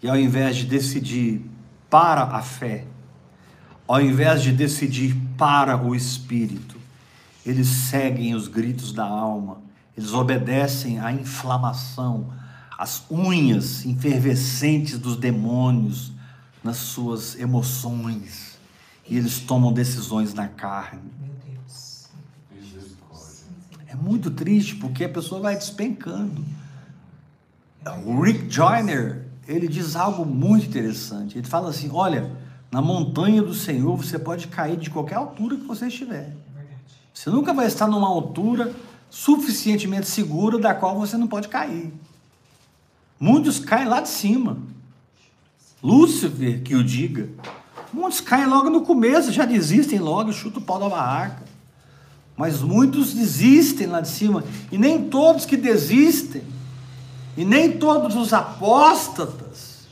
[0.02, 1.48] e ao invés de decidir
[1.88, 2.86] para a fé,
[3.86, 6.76] ao invés de decidir para o espírito,
[7.46, 9.60] eles seguem os gritos da alma,
[9.96, 12.32] eles obedecem à inflamação,
[12.78, 16.12] às unhas efervescentes dos demônios
[16.64, 18.58] nas suas emoções,
[19.08, 21.02] e eles tomam decisões na carne.
[21.20, 22.08] Meu Deus.
[22.50, 23.46] Misericórdia.
[23.86, 26.44] É muito triste porque a pessoa vai despencando.
[28.06, 31.36] O Rick Joyner, ele diz algo muito interessante.
[31.36, 32.30] Ele fala assim: olha,
[32.70, 36.36] na montanha do Senhor você pode cair de qualquer altura que você estiver.
[36.56, 36.64] É.
[37.12, 38.72] Você nunca vai estar numa altura
[39.12, 41.92] suficientemente segura da qual você não pode cair.
[43.20, 44.56] Muitos caem lá de cima.
[45.82, 47.28] Lúcifer que o diga.
[47.92, 51.42] Muitos caem logo no começo, já desistem logo, chutam o pau da barraca.
[52.34, 54.44] Mas muitos desistem lá de cima.
[54.72, 56.42] E nem todos que desistem,
[57.36, 59.86] e nem todos os apóstatas,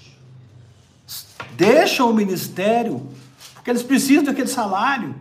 [1.58, 3.06] deixam o ministério,
[3.52, 5.14] porque eles precisam daquele salário,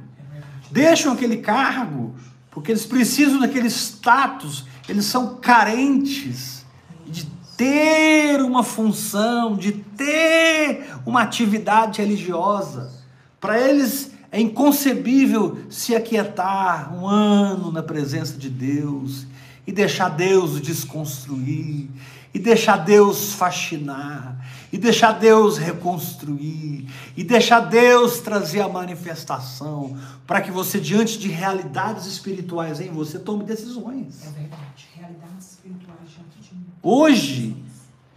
[0.72, 2.16] deixam aquele cargo,
[2.52, 6.66] porque eles precisam daquele status, eles são carentes
[7.06, 12.92] de ter uma função, de ter uma atividade religiosa.
[13.40, 19.28] Para eles é inconcebível se aquietar um ano na presença de Deus
[19.66, 21.90] e deixar Deus desconstruir,
[22.34, 24.38] e deixar Deus fascinar,
[24.72, 31.28] e deixar Deus reconstruir, e deixar Deus trazer a manifestação, para que você, diante de
[31.28, 34.26] realidades espirituais em você, tome decisões.
[34.26, 34.88] É verdade.
[34.96, 36.66] Realidades espirituais diante de mim.
[36.84, 37.56] Hoje,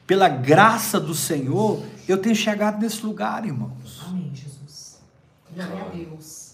[0.06, 4.02] pela graça do Senhor, eu tenho chegado nesse lugar, irmãos.
[4.06, 5.00] Amém, Jesus.
[5.54, 6.52] Glória a Deus.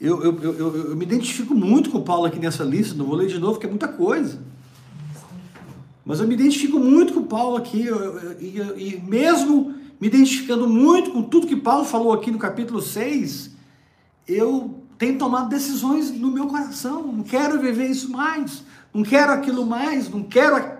[0.00, 3.06] Eu, eu, eu, eu, eu me identifico muito com o Paulo aqui nessa lista, não
[3.06, 4.38] vou ler de novo, porque é muita coisa.
[6.06, 7.86] Mas eu me identifico muito com o Paulo aqui,
[8.38, 13.50] e, mesmo me identificando muito com tudo que Paulo falou aqui no capítulo 6,
[14.28, 17.02] eu tenho tomado decisões no meu coração.
[17.08, 18.62] Não quero viver isso mais,
[18.94, 20.76] não quero aquilo mais, não quero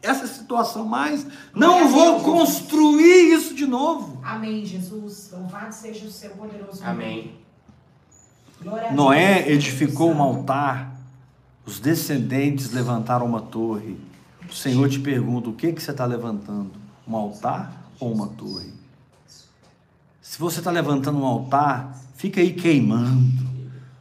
[0.00, 1.26] essa situação mais.
[1.52, 2.22] Não Glória a vou Deus.
[2.22, 4.20] construir isso de novo.
[4.22, 5.30] Amém, Jesus.
[5.32, 6.90] Louvado seja o seu poderoso nome.
[6.92, 7.32] Amém.
[8.62, 9.54] Glória a Noé Deus.
[9.56, 10.96] edificou um altar,
[11.66, 13.96] os descendentes levantaram uma torre.
[14.50, 16.72] O Senhor te pergunta: o que, que você está levantando?
[17.06, 18.72] Um altar ou uma torre?
[20.20, 23.48] Se você está levantando um altar, fica aí queimando.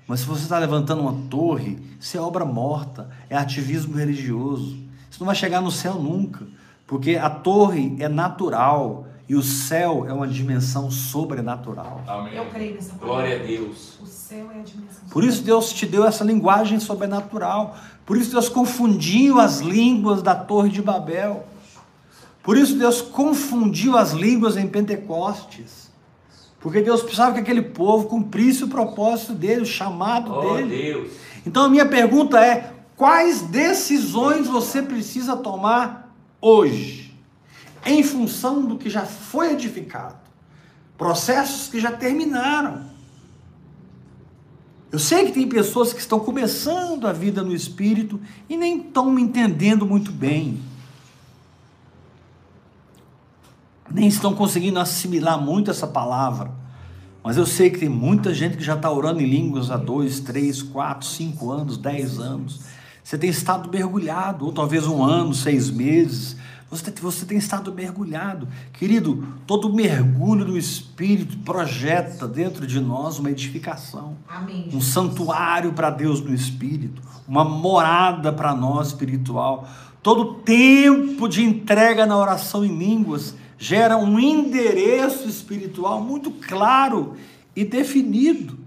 [0.05, 4.77] Mas se você está levantando uma torre, isso é obra morta, é ativismo religioso.
[5.09, 6.45] Isso não vai chegar no céu nunca,
[6.85, 12.01] porque a torre é natural e o céu é uma dimensão sobrenatural.
[12.07, 12.35] Amém.
[12.35, 13.07] Eu creio nessa palavra.
[13.07, 13.99] Glória a Deus.
[14.01, 15.09] O céu é a dimensão.
[15.09, 17.75] Por isso Deus te deu essa linguagem sobrenatural.
[18.07, 21.45] Por isso Deus confundiu as línguas da Torre de Babel.
[22.41, 25.91] Por isso Deus confundiu as línguas em Pentecostes.
[26.61, 30.93] Porque Deus precisava que aquele povo cumprisse o propósito dele, o chamado Oh, dele.
[30.93, 31.11] Deus.
[31.45, 37.13] Então a minha pergunta é: quais decisões você precisa tomar hoje,
[37.85, 40.15] em função do que já foi edificado?
[40.97, 42.85] Processos que já terminaram.
[44.91, 48.19] Eu sei que tem pessoas que estão começando a vida no espírito
[48.49, 50.59] e nem estão me entendendo muito bem.
[53.91, 56.51] Nem estão conseguindo assimilar muito essa palavra.
[57.23, 60.21] Mas eu sei que tem muita gente que já está orando em línguas há dois,
[60.21, 62.61] três, quatro, cinco anos, dez anos.
[63.03, 66.37] Você tem estado mergulhado, ou talvez um ano, seis meses.
[66.69, 68.47] Você, você tem estado mergulhado.
[68.73, 74.69] Querido, todo mergulho do Espírito projeta dentro de nós uma edificação Amém.
[74.73, 79.67] um santuário para Deus no espírito, uma morada para nós espiritual.
[80.03, 87.15] Todo tempo de entrega na oração em línguas gera um endereço espiritual muito claro
[87.55, 88.59] e definido,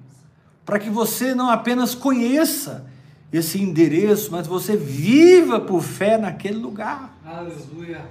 [0.65, 2.87] para que você não apenas conheça
[3.33, 7.17] esse endereço, mas você viva por fé naquele lugar.
[7.25, 8.05] Aleluia.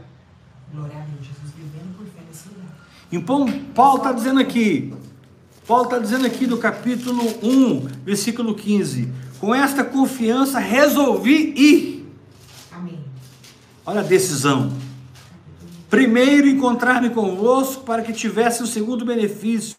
[0.73, 2.75] Glória a Deus, Jesus, vivendo por fé nesse lugar.
[3.11, 4.93] Então, Paulo está dizendo aqui,
[5.67, 12.07] Paulo está dizendo aqui no capítulo 1, versículo 15: com esta confiança resolvi ir.
[12.71, 12.99] Amém.
[13.85, 14.71] Olha a decisão.
[15.89, 19.75] Primeiro encontrar-me convosco para que tivesse o segundo benefício.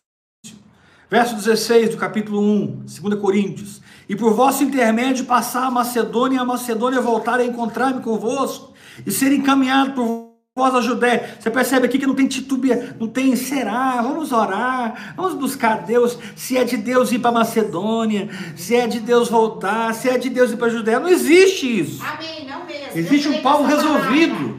[1.10, 3.80] Verso 16 do capítulo 1, 2 Coríntios.
[4.10, 8.72] E por vosso intermédio passar a Macedônia e a Macedônia voltar a encontrar-me convosco
[9.06, 11.38] e ser encaminhado por vós a Judéia.
[11.38, 16.18] Você percebe aqui que não tem titubia, não tem será, vamos orar, vamos buscar Deus,
[16.34, 20.28] se é de Deus ir para Macedônia, se é de Deus voltar, se é de
[20.28, 20.98] Deus ir para a Judéia.
[20.98, 22.02] Não existe isso.
[22.04, 22.98] Amém, não mesmo.
[22.98, 23.76] Existe Eu um palavra.
[23.76, 24.58] resolvido.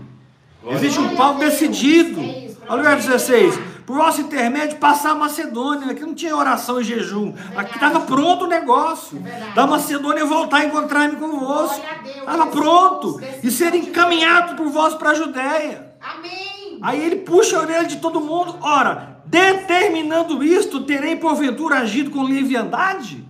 [0.70, 1.52] Existe um Paulo a Deus.
[1.52, 2.22] decidido.
[2.22, 3.60] É Olha o verso 16.
[3.86, 5.92] Por vosso intermédio, passar a Macedônia.
[5.92, 7.34] Aqui não tinha oração e jejum.
[7.56, 9.22] Aqui estava pronto o negócio.
[9.26, 9.54] É.
[9.54, 11.82] Da Macedônia voltar a encontrar-me convosco.
[12.04, 12.18] Deus.
[12.18, 13.22] Estava pronto.
[13.44, 15.94] E ser encaminhado por vós para a Judéia.
[16.02, 16.80] Amém.
[16.82, 18.58] Aí ele puxa a orelha de todo mundo.
[18.62, 23.24] Ora, determinando isto, terei porventura agido com leviandade?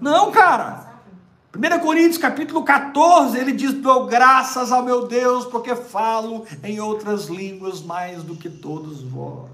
[0.00, 0.81] Não, cara.
[1.54, 7.26] 1 Coríntios capítulo 14, ele diz: Dou graças ao meu Deus, porque falo em outras
[7.26, 9.51] línguas mais do que todos vós.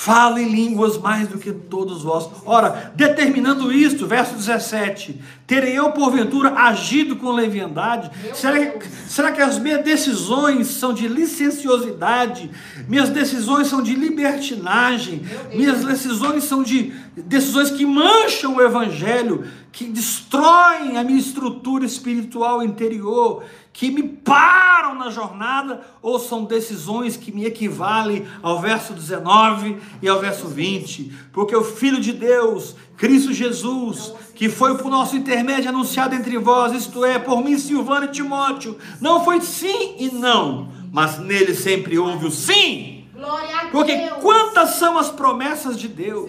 [0.00, 2.30] Fala em línguas mais do que todos vós.
[2.46, 8.08] Ora, determinando isto, verso 17: Terei eu porventura agido com leviandade?
[8.32, 12.48] Será que, será que as minhas decisões são de licenciosidade?
[12.88, 15.26] Minhas decisões são de libertinagem?
[15.52, 22.62] Minhas decisões são de decisões que mancham o evangelho, que destroem a minha estrutura espiritual
[22.62, 23.42] interior?
[23.78, 30.08] Que me param na jornada, ou são decisões que me equivalem ao verso 19 e
[30.08, 35.68] ao verso 20, porque o Filho de Deus, Cristo Jesus, que foi por nosso intermédio
[35.68, 40.72] anunciado entre vós, isto é, por mim, Silvano e Timóteo, não foi sim e não,
[40.90, 43.04] mas nele sempre houve o sim.
[43.14, 46.28] Glória a Porque quantas são as promessas de Deus?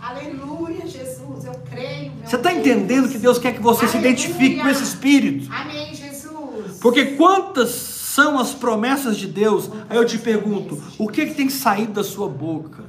[0.00, 1.46] Aleluia, Jesus.
[1.46, 2.12] Eu creio.
[2.12, 5.48] meu Você está entendendo que Deus quer que você se identifique com esse espírito?
[5.52, 6.78] Amém, Jesus.
[6.80, 9.70] Porque quantas são as promessas de Deus?
[9.88, 12.84] Aí eu te pergunto, o que, que tem saído da sua boca?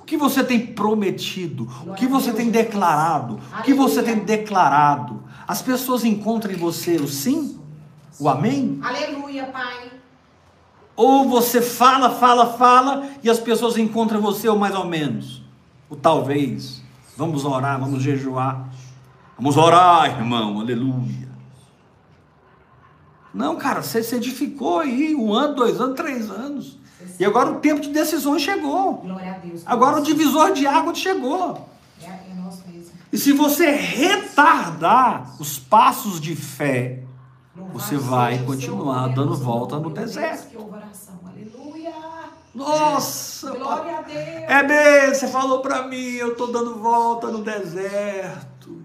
[0.00, 1.68] O que você tem prometido?
[1.86, 3.40] O que você tem declarado?
[3.58, 5.24] O que você tem declarado?
[5.48, 7.58] As pessoas encontram em você o sim?
[8.20, 8.78] O amém?
[8.82, 9.90] Aleluia, Pai.
[10.94, 15.42] Ou você fala, fala, fala e as pessoas encontram você ou mais ou menos?
[15.88, 16.81] O talvez.
[17.16, 18.68] Vamos orar, vamos jejuar.
[19.36, 21.28] Vamos orar, irmão, aleluia.
[23.34, 26.78] Não, cara, você se edificou aí um ano, dois anos, três anos.
[27.18, 28.94] E agora o tempo de decisões chegou.
[28.94, 29.62] Glória a Deus.
[29.66, 31.68] Agora o divisor de água chegou.
[32.02, 32.32] É, é.
[33.12, 37.04] E se você retardar os passos de fé,
[37.74, 40.56] Você vai continuar dando volta no deserto.
[42.54, 44.18] Nossa, Glória a Deus.
[44.18, 48.82] É bem, você falou para mim, eu estou dando volta no deserto.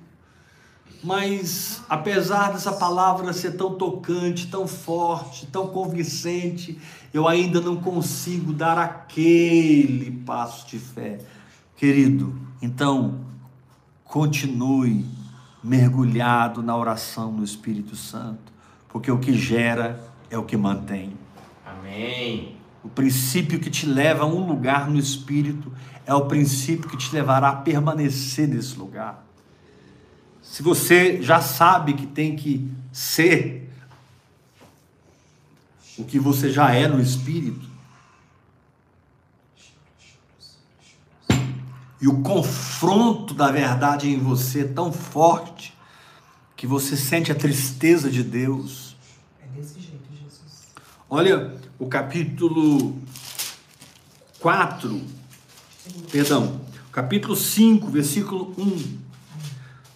[1.03, 6.80] Mas apesar dessa palavra ser tão tocante, tão forte, tão convincente,
[7.13, 11.19] eu ainda não consigo dar aquele passo de fé.
[11.75, 13.21] Querido, então
[14.03, 15.06] continue
[15.63, 18.51] mergulhado na oração no Espírito Santo,
[18.89, 21.13] porque o que gera é o que mantém.
[21.65, 22.57] Amém.
[22.88, 25.73] O princípio que te leva a um lugar no espírito
[26.06, 29.28] é o princípio que te levará a permanecer nesse lugar.
[30.41, 33.69] Se você já sabe que tem que ser
[35.97, 37.67] o que você já é no espírito,
[42.00, 45.78] e o confronto da verdade em você é tão forte
[46.56, 48.95] que você sente a tristeza de Deus,
[49.43, 50.67] É desse jeito, Jesus.
[51.10, 52.98] Olha o capítulo
[54.40, 55.02] 4,
[56.12, 56.60] perdão,
[56.92, 58.98] capítulo 5, versículo 1.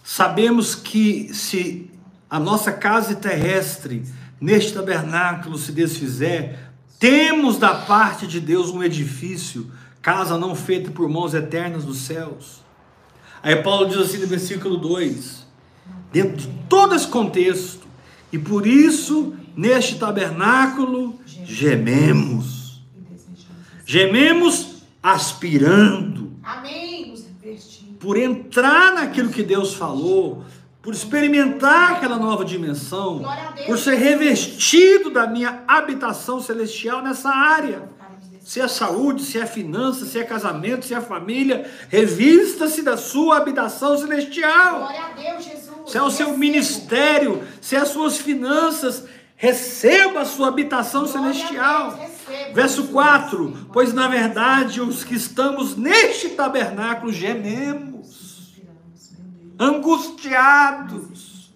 [0.04, 1.90] Sabemos que se
[2.30, 4.04] a nossa casa terrestre
[4.40, 6.58] neste tabernáculo se desfizer,
[6.98, 12.62] temos da parte de Deus um edifício, casa não feita por mãos eternas dos céus.
[13.42, 15.46] Aí Paulo diz assim no versículo 2:
[16.12, 17.86] dentro de todo esse contexto,
[18.32, 22.82] e por isso, neste tabernáculo, gememos.
[23.84, 27.14] Gememos aspirando Amém.
[28.00, 30.44] Por entrar naquilo que Deus falou,
[30.82, 33.22] por experimentar aquela nova dimensão,
[33.66, 37.88] por ser revestido da minha habitação celestial nessa área.
[38.40, 43.36] Se é saúde, se é finança, se é casamento, se é família, revista-se da sua
[43.36, 44.88] habitação celestial.
[45.16, 45.62] Deus.
[45.86, 49.04] Se é o seu ministério, se é as suas finanças,
[49.42, 51.98] receba a sua habitação Glória celestial.
[51.98, 52.92] Deus, Verso Jesus.
[52.92, 58.52] 4: Pois na verdade os que estamos neste tabernáculo gememos,
[59.58, 61.52] angustiados,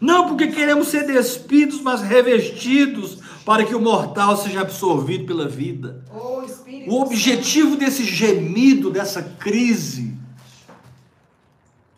[0.00, 6.04] não porque queremos ser despidos, mas revestidos, para que o mortal seja absorvido pela vida.
[6.44, 10.18] Espírito O objetivo desse gemido, dessa crise,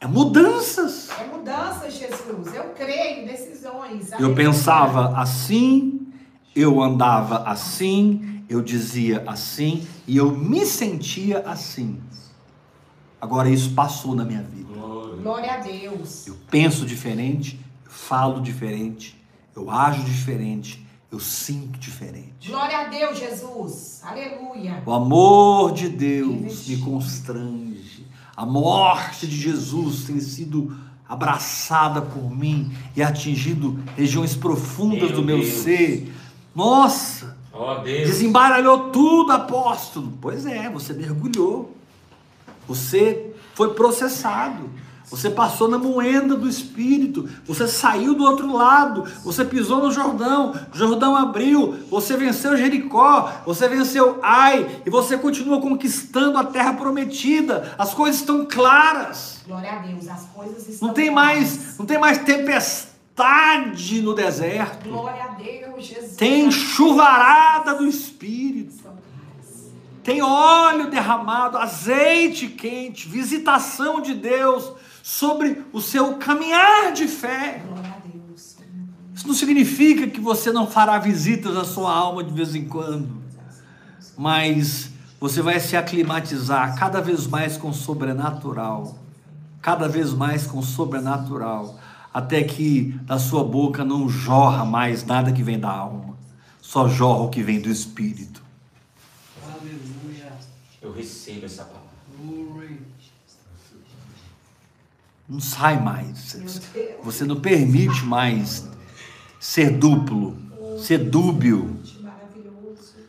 [0.03, 1.09] é mudanças.
[1.17, 2.53] É mudança, Jesus.
[2.53, 4.11] Eu creio em decisões.
[4.19, 6.09] Eu pensava assim,
[6.57, 12.01] eu andava assim, eu dizia assim e eu me sentia assim.
[13.21, 14.75] Agora isso passou na minha vida.
[14.75, 15.23] Glória.
[15.23, 16.27] Glória a Deus.
[16.27, 19.17] Eu penso diferente, eu falo diferente,
[19.55, 22.49] eu ajo diferente, eu sinto diferente.
[22.49, 24.01] Glória a Deus, Jesus.
[24.03, 24.83] Aleluia.
[24.85, 27.92] O amor de Deus me constrange.
[28.37, 30.75] A morte de Jesus tem sido
[31.09, 35.49] abraçada por mim e atingido regiões profundas Meu do meu Deus.
[35.49, 36.13] ser.
[36.55, 37.37] Nossa,
[37.85, 38.09] Deus.
[38.09, 40.13] desembaralhou tudo, apóstolo.
[40.21, 41.77] Pois é, você mergulhou.
[42.67, 44.71] Você foi processado.
[45.13, 47.29] Você passou na moenda do Espírito.
[47.45, 49.05] Você saiu do outro lado.
[49.23, 50.59] Você pisou no Jordão.
[50.73, 51.85] Jordão abriu.
[51.91, 53.31] Você venceu Jericó.
[53.45, 54.81] Você venceu Ai.
[54.87, 57.75] E você continua conquistando a terra prometida.
[57.77, 59.43] As coisas estão claras.
[59.47, 64.89] Glória a Deus, as coisas estão Não tem mais, não tem mais tempestade no deserto.
[64.89, 66.17] Glória a Deus, Jesus.
[66.17, 68.83] Tem chuvarada do Espírito.
[68.83, 69.73] Claras.
[70.03, 74.73] Tem óleo derramado, azeite quente, visitação de Deus
[75.03, 77.63] sobre o seu caminhar de fé.
[79.15, 83.23] Isso não significa que você não fará visitas à sua alma de vez em quando,
[84.17, 84.91] mas
[85.21, 88.99] você vai se aclimatizar cada vez mais com o sobrenatural,
[89.61, 91.79] cada vez mais com o sobrenatural,
[92.13, 96.17] até que da sua boca não jorra mais nada que vem da alma,
[96.61, 98.43] só jorra o que vem do espírito.
[99.45, 100.33] Aleluia.
[100.81, 101.82] Eu recebo essa palavra.
[105.33, 106.37] Não sai mais.
[107.03, 108.69] Você não permite mais
[109.41, 110.37] ser duplo,
[110.79, 111.81] ser dúbio.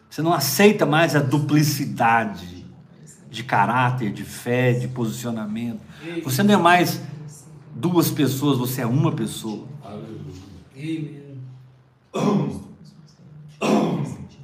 [0.10, 2.66] Você não aceita mais a duplicidade
[3.30, 5.82] de caráter, de fé, de posicionamento.
[6.24, 7.02] Você não é mais
[7.76, 9.68] duas pessoas, você é uma pessoa.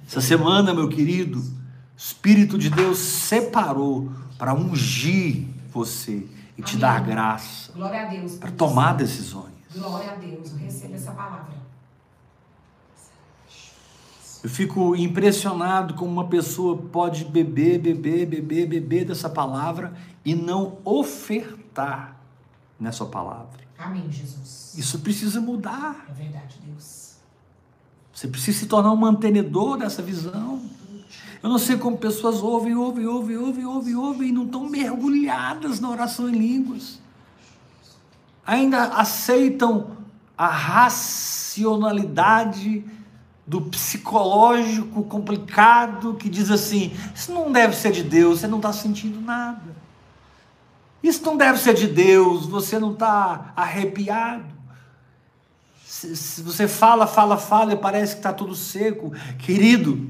[0.06, 1.54] Essa semana, meu querido, o
[1.96, 6.28] Espírito de Deus separou para ungir você
[6.60, 6.80] e te Amém.
[6.82, 8.36] dar graça Glória a Deus.
[8.36, 9.53] para tomar decisões.
[9.74, 10.51] Glória a Deus.
[10.51, 11.57] Eu recebo essa palavra.
[14.43, 19.93] Eu fico impressionado como uma pessoa pode beber, beber, beber, beber dessa palavra
[20.24, 22.18] e não ofertar
[22.80, 23.60] nessa palavra.
[23.78, 24.76] Amém, Jesus.
[24.78, 26.05] Isso precisa mudar.
[26.10, 27.16] É verdade, Deus.
[28.14, 30.62] Você precisa se tornar um mantenedor dessa visão.
[31.42, 35.80] Eu não sei como pessoas ouvem, ouvem, ouvem, ouvem, ouvem, ouvem e não estão mergulhadas
[35.80, 37.00] na oração em línguas.
[38.46, 39.98] Ainda aceitam
[40.38, 42.86] a racionalidade
[43.48, 48.74] do psicológico complicado que diz assim: isso não deve ser de Deus, você não está
[48.74, 49.80] sentindo nada.
[51.02, 54.44] Isso não deve ser de Deus, você não está arrepiado.
[55.86, 59.12] Se, se você fala, fala, fala e parece que está tudo seco.
[59.40, 60.10] Querido,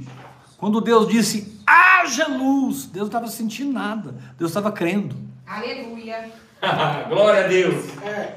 [0.59, 5.15] quando Deus disse haja luz, Deus não estava sentindo nada, Deus estava crendo.
[5.47, 6.29] Aleluia.
[7.07, 7.85] Glória a Deus.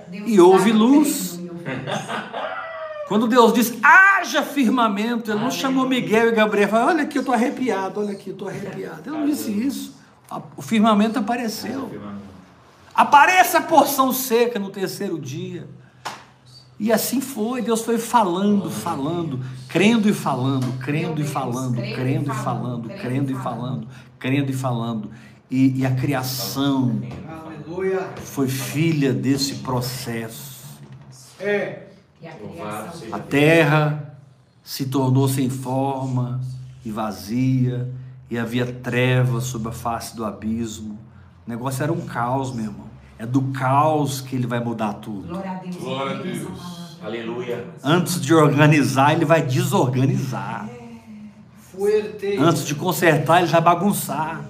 [0.08, 1.40] Deus E houve luz.
[3.08, 7.18] Quando Deus disse haja firmamento, Ele não chamou Miguel e Gabriel e falou: Olha aqui,
[7.18, 9.02] eu estou arrepiado, olha aqui, eu estou arrepiado.
[9.04, 9.94] Ele não disse isso.
[10.56, 11.90] O firmamento apareceu.
[12.94, 15.68] Apareça a porção seca no terceiro dia.
[16.83, 22.35] E assim foi, Deus foi falando, falando, crendo e falando, crendo e falando, crendo e
[22.35, 25.11] falando, crendo e falando, crendo e falando.
[25.49, 27.01] E, a criação
[28.16, 30.80] foi filha desse processo.
[31.39, 31.87] É.
[33.12, 34.18] A terra
[34.64, 36.41] se tornou sem forma
[36.85, 37.95] e vazia,
[38.28, 40.99] e havia trevas sobre a face do abismo.
[41.47, 42.91] O negócio era um caos, meu irmão.
[43.22, 45.28] É do caos que ele vai mudar tudo.
[45.28, 45.76] Glória a Deus.
[45.76, 46.98] Glória a Deus.
[47.00, 47.66] Aleluia.
[47.82, 50.68] Antes de organizar, ele vai desorganizar.
[51.70, 52.36] Fuerte.
[52.36, 54.44] Antes de consertar, ele vai bagunçar.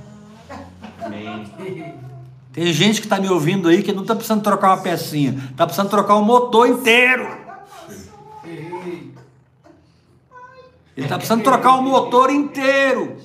[1.04, 1.44] Amém.
[2.50, 5.66] Tem gente que está me ouvindo aí que não está precisando trocar uma pecinha, está
[5.66, 7.28] precisando trocar o motor inteiro.
[8.44, 9.12] Ei.
[10.96, 13.18] Ele está precisando trocar o motor inteiro.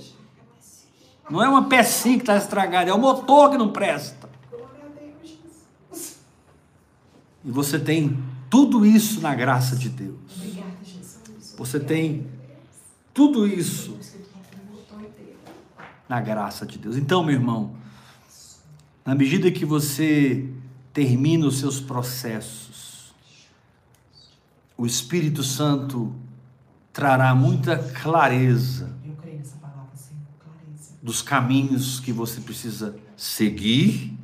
[1.30, 4.30] Não é uma pecinha que está estragada, é o motor que não presta.
[4.50, 5.38] Glória a Deus,
[5.92, 6.20] Jesus.
[7.48, 10.20] E você tem tudo isso na graça de Deus.
[11.58, 12.28] Você tem
[13.14, 13.98] tudo isso
[16.10, 16.98] na graça de Deus.
[16.98, 17.74] Então, meu irmão,
[19.06, 20.50] na medida que você
[20.92, 23.14] termina os seus processos,
[24.78, 26.14] o Espírito Santo
[26.92, 27.78] trará muita.
[27.78, 28.96] Clareza.
[31.02, 34.17] dos caminhos que você precisa seguir,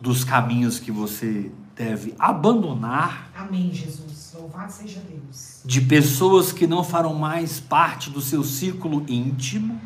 [0.00, 4.34] dos caminhos que você deve abandonar, Amém, Jesus.
[4.34, 5.60] Louvado seja Deus.
[5.64, 9.78] de pessoas que não farão mais parte do seu círculo íntimo,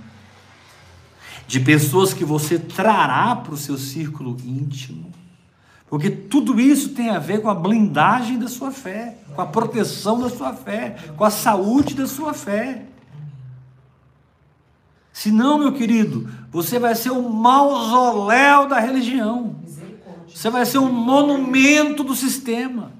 [1.46, 5.10] de pessoas que você trará para o seu círculo íntimo,
[5.88, 10.20] porque tudo isso tem a ver com a blindagem da sua fé, com a proteção
[10.20, 12.86] da sua fé, com a saúde da sua fé.
[15.12, 19.56] Senão, meu querido, você vai ser um mausoléu da religião.
[20.34, 22.90] Você vai ser um monumento do sistema.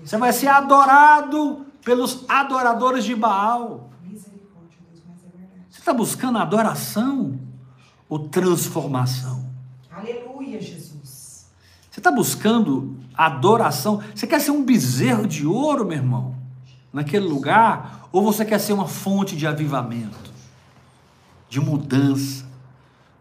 [0.00, 3.90] Você vai ser adorado pelos adoradores de Baal.
[5.68, 7.40] Você está buscando adoração
[8.08, 9.44] ou transformação?
[9.90, 11.50] Aleluia, Jesus.
[11.90, 14.00] Você está buscando adoração?
[14.14, 16.36] Você quer ser um bezerro de ouro, meu irmão?
[16.92, 18.08] Naquele lugar?
[18.12, 20.30] Ou você quer ser uma fonte de avivamento?
[21.48, 22.51] De mudança?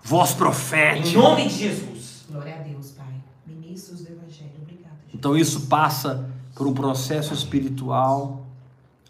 [0.04, 1.18] Voz Em profética?
[1.20, 2.26] nome de Jesus.
[2.30, 3.14] Glória a Deus, Pai.
[3.46, 4.52] Ministros do Evangelho.
[4.62, 5.14] Obrigada, Jesus.
[5.16, 8.46] Então isso passa por um processo espiritual,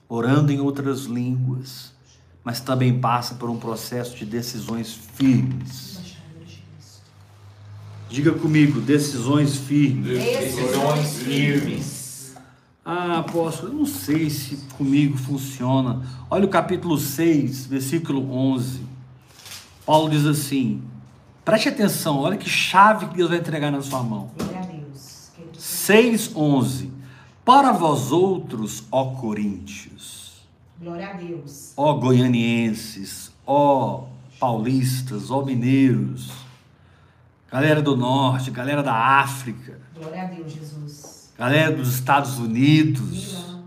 [0.07, 1.91] orando em outras línguas,
[2.43, 5.91] mas também passa por um processo de decisões firmes.
[8.09, 10.17] Diga comigo, decisões firmes.
[10.21, 12.35] Decisões firmes.
[12.83, 16.01] Ah, apóstolo, eu não sei se comigo funciona.
[16.29, 18.81] Olha o capítulo 6, versículo 11.
[19.91, 20.81] Paulo diz assim:
[21.43, 24.31] preste atenção, olha que chave que Deus vai entregar na sua mão.
[24.37, 25.29] Glória a Deus.
[25.35, 26.93] Querido 6, 11.
[27.43, 30.47] Para vós outros, ó coríntios,
[30.79, 31.73] Glória a Deus.
[31.75, 34.05] ó goianienses, ó
[34.39, 36.31] paulistas, ó mineiros,
[37.51, 41.33] galera do norte, galera da África, Glória a Deus, Jesus.
[41.37, 43.63] galera dos Estados Unidos, Milão.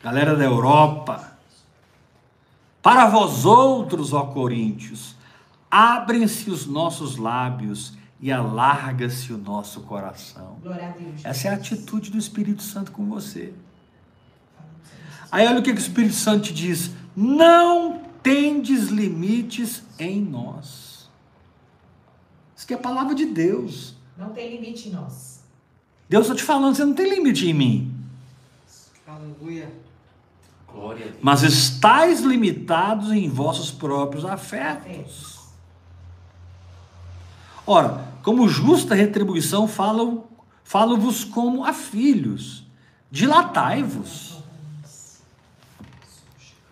[0.00, 1.27] galera da Europa.
[2.88, 5.14] Para vós outros, ó coríntios,
[5.70, 10.56] abrem-se os nossos lábios e alarga-se o nosso coração.
[10.62, 11.22] Glória a Deus.
[11.22, 13.52] Essa é a atitude do Espírito Santo com você.
[15.30, 21.10] Aí olha o que, que o Espírito Santo te diz: não tendes limites em nós.
[22.56, 23.96] Isso que é a palavra de Deus.
[24.16, 25.44] Não tem limite em nós.
[26.08, 27.94] Deus está te falando, você não tem limite em mim.
[29.06, 29.70] Aleluia.
[31.20, 35.38] Mas estáis limitados em vossos próprios afetos.
[37.66, 42.64] Ora, como justa retribuição, falo-vos como a filhos.
[43.10, 44.38] Dilatai-vos.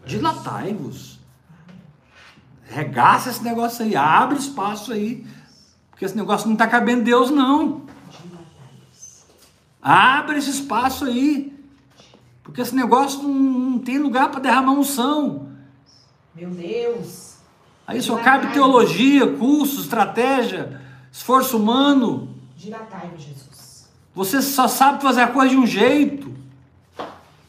[0.06, 1.18] Dilatai-vos.
[2.68, 5.26] Regaça esse negócio aí, abre espaço aí.
[5.90, 7.82] Porque esse negócio não está cabendo Deus, não.
[9.80, 11.55] Abre esse espaço aí.
[12.46, 15.48] Porque esse negócio não, não tem lugar para derramar unção.
[16.32, 17.38] Meu Deus.
[17.84, 20.80] Aí só cabe teologia, curso, estratégia,
[21.10, 22.28] esforço humano.
[22.56, 23.88] Dilatai-vos, Jesus.
[24.14, 26.32] Você só sabe fazer a coisa de um jeito.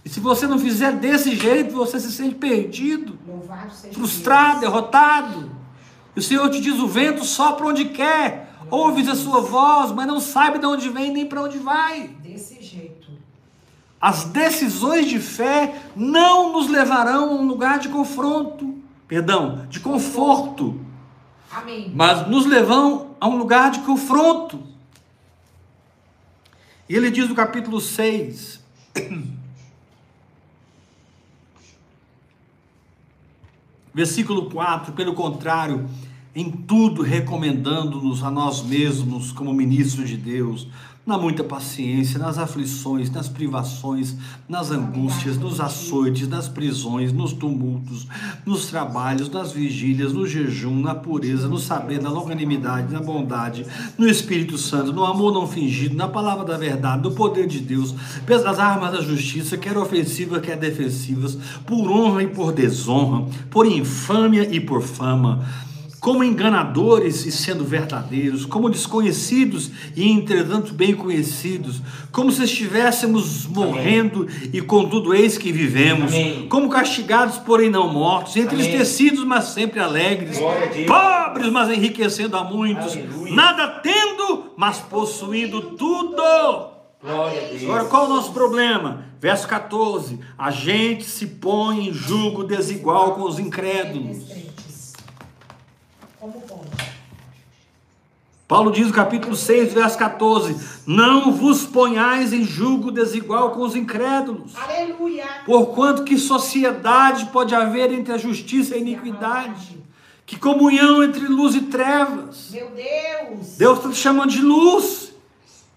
[0.04, 3.20] E se você não fizer desse jeito, você se sente perdido,
[3.94, 4.62] frustrado, Deus.
[4.62, 5.52] derrotado.
[6.16, 10.08] E o Senhor te diz: o vento sopra onde quer, ouves a sua voz, mas
[10.08, 12.17] não sabe de onde vem nem para onde vai.
[14.00, 18.78] As decisões de fé não nos levarão a um lugar de confronto,
[19.08, 20.80] perdão, de conforto,
[21.52, 21.92] Amém.
[21.96, 24.62] mas nos levam a um lugar de confronto.
[26.88, 28.64] E ele diz no capítulo 6,
[33.94, 35.90] versículo 4, pelo contrário,
[36.38, 40.68] em tudo recomendando-nos a nós mesmos como ministros de Deus,
[41.04, 44.16] na muita paciência, nas aflições, nas privações,
[44.48, 48.06] nas angústias, nos açoites, nas prisões, nos tumultos,
[48.46, 53.66] nos trabalhos, nas vigílias, no jejum, na pureza, no saber, na longanimidade, na bondade,
[53.98, 57.96] no Espírito Santo, no amor não fingido, na palavra da verdade, no poder de Deus,
[58.28, 61.36] pelas armas da justiça, quer ofensivas, quer defensivas,
[61.66, 65.66] por honra e por desonra, por infâmia e por fama
[66.08, 71.82] como enganadores e sendo verdadeiros, como desconhecidos e entretanto bem conhecidos,
[72.14, 76.48] como se estivéssemos morrendo e contudo eis que vivemos, Amém.
[76.48, 80.40] como castigados porém não mortos, entristecidos mas sempre alegres,
[80.88, 83.36] pobres mas enriquecendo a muitos, Aleluia.
[83.36, 86.24] nada tendo mas possuindo tudo.
[87.04, 87.64] Glória a Deus.
[87.64, 89.08] Agora, qual é o nosso problema?
[89.20, 94.47] Verso 14: A gente se põe em julgo desigual com os incrédulos.
[96.32, 96.66] Como?
[98.48, 100.56] Paulo diz no capítulo 6, verso 14:
[100.88, 105.26] Não vos ponhais em julgo desigual com os incrédulos, Aleluia.
[105.46, 109.78] porquanto que sociedade pode haver entre a justiça e a iniquidade,
[110.26, 112.52] que comunhão entre luz e trevas.
[112.52, 113.58] Meu Deus.
[113.58, 115.14] Deus está te chamando de luz,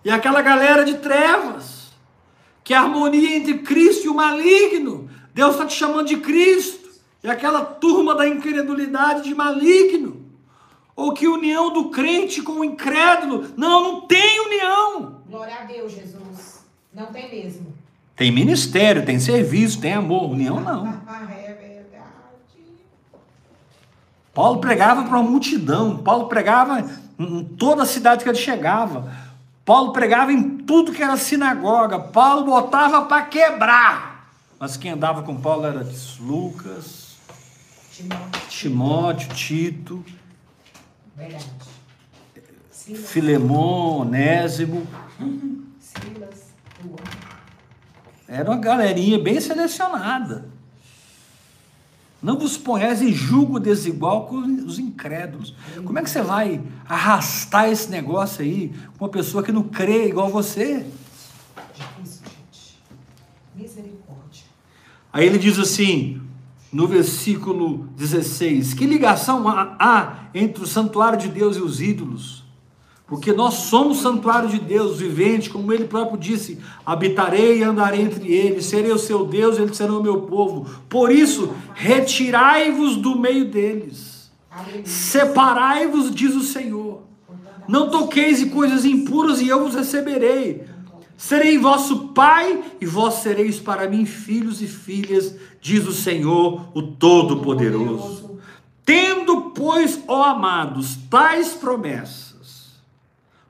[0.04, 1.90] e aquela galera de trevas,
[2.62, 5.10] que é harmonia entre Cristo e o maligno.
[5.34, 6.88] Deus está te chamando de Cristo,
[7.24, 10.19] e aquela turma da incredulidade de maligno.
[11.00, 13.48] Ou que união do crente com o incrédulo.
[13.56, 15.22] Não, não tem união.
[15.26, 16.62] Glória a Deus, Jesus.
[16.92, 17.72] Não tem mesmo.
[18.14, 20.30] Tem ministério, tem serviço, tem amor.
[20.30, 21.00] União não.
[21.08, 22.04] Ah, é verdade.
[24.34, 25.96] Paulo pregava para uma multidão.
[25.96, 26.84] Paulo pregava
[27.18, 29.10] em toda a cidade que ele chegava.
[29.64, 31.98] Paulo pregava em tudo que era sinagoga.
[31.98, 34.30] Paulo botava para quebrar.
[34.58, 35.86] Mas quem andava com Paulo era
[36.20, 37.16] Lucas,
[37.90, 38.48] Timóteo.
[38.50, 40.04] Timóteo, Tito.
[41.20, 41.44] Verdade.
[42.70, 44.86] Silas, Filemon, Onésimo.
[45.78, 46.54] Silas.
[48.26, 50.48] Era uma galerinha bem selecionada.
[52.22, 55.54] Não vos ponhais em julgo desigual com os incrédulos.
[55.84, 60.08] Como é que você vai arrastar esse negócio aí com uma pessoa que não crê
[60.08, 60.86] igual você?
[61.74, 62.78] Difícil, gente.
[63.54, 64.44] Misericórdia.
[65.12, 66.19] Aí ele diz assim,
[66.72, 72.40] no versículo 16: Que ligação há, entre o santuário de Deus e os ídolos?
[73.10, 78.32] Porque nós somos santuário de Deus, vivente, como ele próprio disse: habitarei e andarei entre
[78.32, 80.64] eles, serei o seu Deus, eles serão o meu povo.
[80.88, 84.30] Por isso, retirai-vos do meio deles,
[84.84, 87.02] separai-vos, diz o Senhor.
[87.66, 90.69] Não toqueis em coisas impuras e eu vos receberei.
[91.20, 96.80] Serei vosso pai e vós sereis para mim filhos e filhas, diz o Senhor, o
[96.80, 98.40] Todo-Poderoso.
[98.86, 102.80] Tendo, pois, ó amados, tais promessas,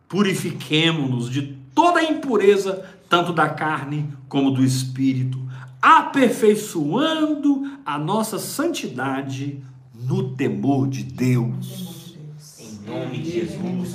[0.09, 5.39] purifiquemo-nos de toda a impureza, tanto da carne como do espírito,
[5.81, 9.62] aperfeiçoando a nossa santidade
[9.95, 12.16] no temor de Deus.
[12.59, 13.95] Em nome de Jesus.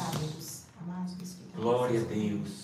[1.57, 2.54] Glória a Deus.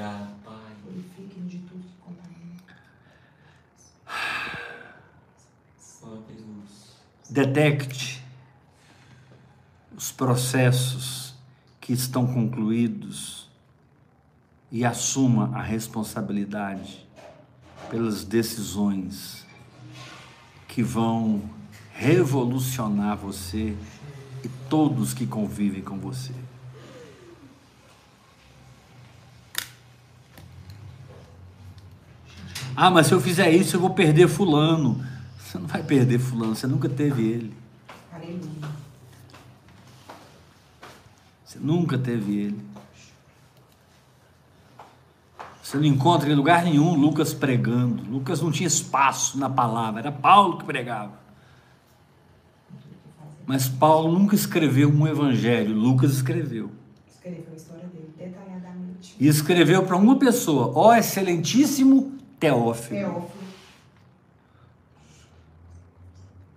[0.00, 0.72] Obrigado, Pai.
[0.82, 2.56] Purifiquem de tudo que contamina.
[7.28, 8.24] Detecte
[9.94, 11.34] os processos
[11.78, 13.50] que estão concluídos
[14.72, 17.06] e assuma a responsabilidade
[17.90, 19.46] pelas decisões
[20.66, 21.42] que vão
[21.92, 23.76] revolucionar você
[24.42, 26.32] e todos que convivem com você.
[32.82, 35.04] Ah, mas se eu fizer isso eu vou perder fulano.
[35.38, 37.54] Você não vai perder fulano, você nunca teve ele.
[41.44, 42.60] Você nunca teve ele.
[45.62, 48.02] Você não encontra em lugar nenhum Lucas pregando.
[48.10, 51.20] Lucas não tinha espaço na palavra, era Paulo que pregava.
[53.44, 56.70] Mas Paulo nunca escreveu um evangelho, Lucas escreveu.
[57.06, 59.16] Escreveu a história dele detalhadamente.
[59.20, 62.98] E escreveu para uma pessoa, ó excelentíssimo Teófilo.
[62.98, 63.30] Teófilo.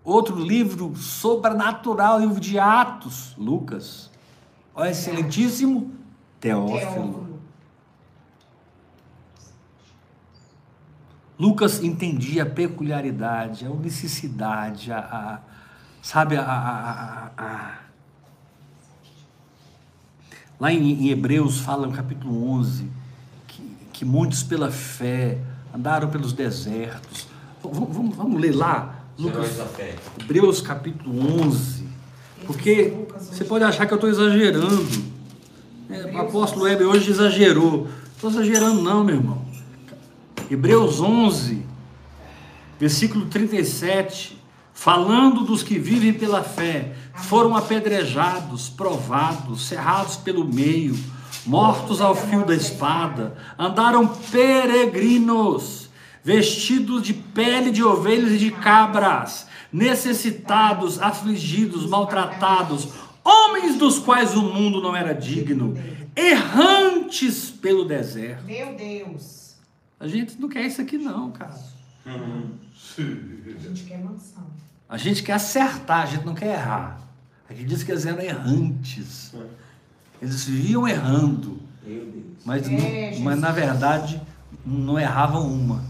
[0.04, 4.10] Outro livro sobrenatural, livro de Atos, Lucas.
[4.76, 5.94] Ó excelentíssimo
[6.40, 6.80] Teófilo.
[6.80, 7.34] Teófilo.
[11.40, 15.40] Lucas entendia a peculiaridade, a unicidade, a, a-
[16.02, 17.80] sabe, a, a- a- a-
[20.60, 22.90] lá em, em Hebreus fala no capítulo 11
[23.48, 23.62] que,
[23.92, 25.40] que muitos pela fé
[25.74, 27.28] andaram pelos desertos.
[27.64, 29.58] Vamos, vamos- vamos ler lá, Lucas.
[30.22, 31.88] Hebreus capítulo 11,
[32.46, 35.14] porque você pode achar que eu estou exagerando.
[35.90, 37.88] É, o apóstolo Heber hoje exagerou.
[38.16, 39.46] Estou exagerando não, meu irmão.
[40.50, 41.66] Hebreus 11,
[42.80, 44.38] versículo 37,
[44.74, 50.98] falando dos que vivem pela fé, foram apedrejados, provados, cerrados pelo meio,
[51.46, 55.89] mortos ao fio da espada, andaram peregrinos,
[56.24, 62.89] vestidos de pele de ovelhas e de cabras, necessitados, afligidos, maltratados,
[63.24, 65.78] homens dos quais o mundo não era digno,
[66.16, 68.44] errantes pelo deserto.
[68.46, 69.56] Meu Deus.
[70.00, 71.56] A gente não quer isso aqui não, cara.
[72.06, 74.46] A gente quer mansão.
[74.88, 77.02] A gente quer acertar, a gente não quer errar.
[77.50, 79.34] Aqui diz que eles eram errantes.
[80.22, 82.24] Eles viviam errando, Meu Deus.
[82.45, 84.22] mas, É, mas na verdade
[84.66, 85.84] não erravam uma.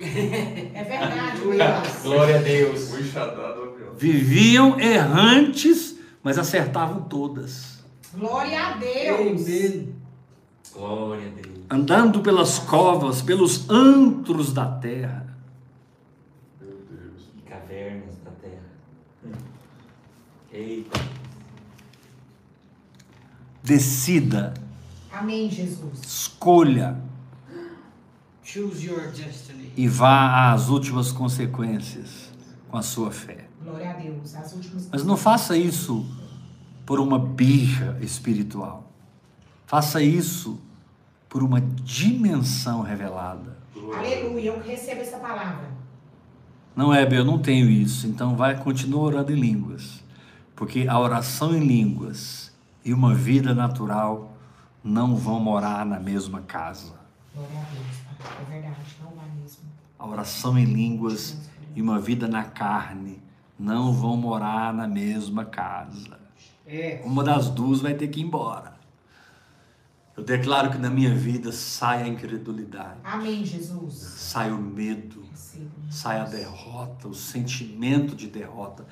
[0.00, 2.02] É verdade, Deus.
[2.02, 2.90] Glória a Deus.
[3.16, 3.94] Abriu.
[3.98, 7.82] Viviam errantes, mas acertavam todas.
[8.14, 9.46] Glória a Deus.
[10.72, 11.56] Glória a Deus.
[11.70, 15.26] Andando pelas covas, pelos antros da terra.
[16.60, 17.22] Meu Deus.
[17.36, 19.36] E cavernas da terra.
[20.52, 21.00] Eita.
[23.66, 24.54] Decida,
[25.12, 25.98] Amém, Jesus.
[26.00, 26.96] escolha
[28.44, 29.72] Choose your destiny.
[29.76, 32.30] e vá às últimas consequências
[32.70, 33.48] com a sua fé.
[33.60, 34.36] Glória a Deus.
[34.36, 36.06] As últimas Mas não faça isso
[36.86, 38.92] por uma birra espiritual.
[39.66, 40.60] Faça isso
[41.28, 43.58] por uma dimensão revelada.
[43.98, 44.50] Aleluia.
[44.50, 45.70] Eu recebo essa palavra.
[46.76, 48.06] Não é, eu não tenho isso.
[48.06, 50.04] Então vai continuar orando em línguas.
[50.54, 52.54] Porque a oração em línguas
[52.86, 54.32] e uma vida natural
[54.82, 56.94] não vão morar na mesma casa.
[57.34, 57.44] Pai.
[58.40, 58.76] É verdade.
[59.02, 59.64] Não vai mesmo.
[59.98, 61.36] A oração em línguas
[61.74, 63.20] e uma vida na carne
[63.58, 66.16] não vão morar na mesma casa.
[66.64, 67.02] É.
[67.04, 68.76] Uma das duas vai ter que ir embora.
[70.16, 73.94] Eu declaro que na minha vida sai a incredulidade, Amém, Jesus.
[73.94, 75.22] sai o medo,
[75.90, 78.86] sai a derrota, o sentimento de derrota.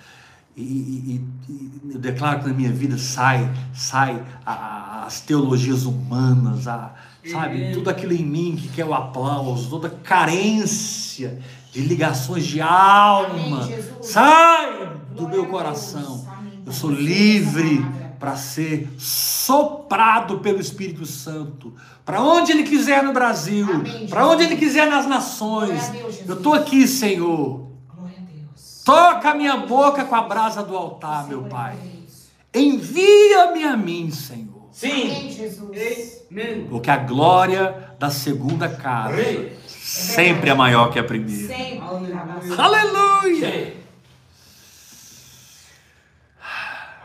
[0.57, 5.85] E, e- e- eu declaro que na minha vida sai, sai a- a- as teologias
[5.85, 6.93] humanas, a,
[7.29, 7.73] sabe, Amém.
[7.73, 11.41] tudo aquilo em mim que quer o aplauso, toda carência
[11.73, 16.25] de ligações de alma, Amém, sai do meu coração.
[16.65, 17.85] Eu sou livre
[18.21, 21.75] para ser soprado pelo Espírito Santo,
[22.05, 23.67] para onde Ele quiser no Brasil,
[24.09, 24.45] para onde.
[24.45, 25.93] Ele quiser nas nações.
[26.27, 27.64] Eu estou aqui, Senhor.
[28.85, 31.79] Toca a minha boca com a brasa do altar, meu Pai.
[32.55, 34.69] Envia-me a mim, Senhor.
[34.71, 35.31] Sim.
[35.31, 36.27] Jesus.
[36.69, 39.17] Porque a glória da segunda casa
[39.69, 41.47] sempre é maior que a primeira.
[41.47, 42.13] Sempre.
[42.59, 43.77] Aleluia.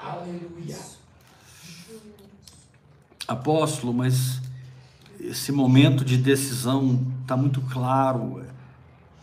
[0.04, 0.78] Aleluia.
[3.28, 4.42] Apóstolo, mas
[5.20, 8.44] esse momento de decisão está muito claro.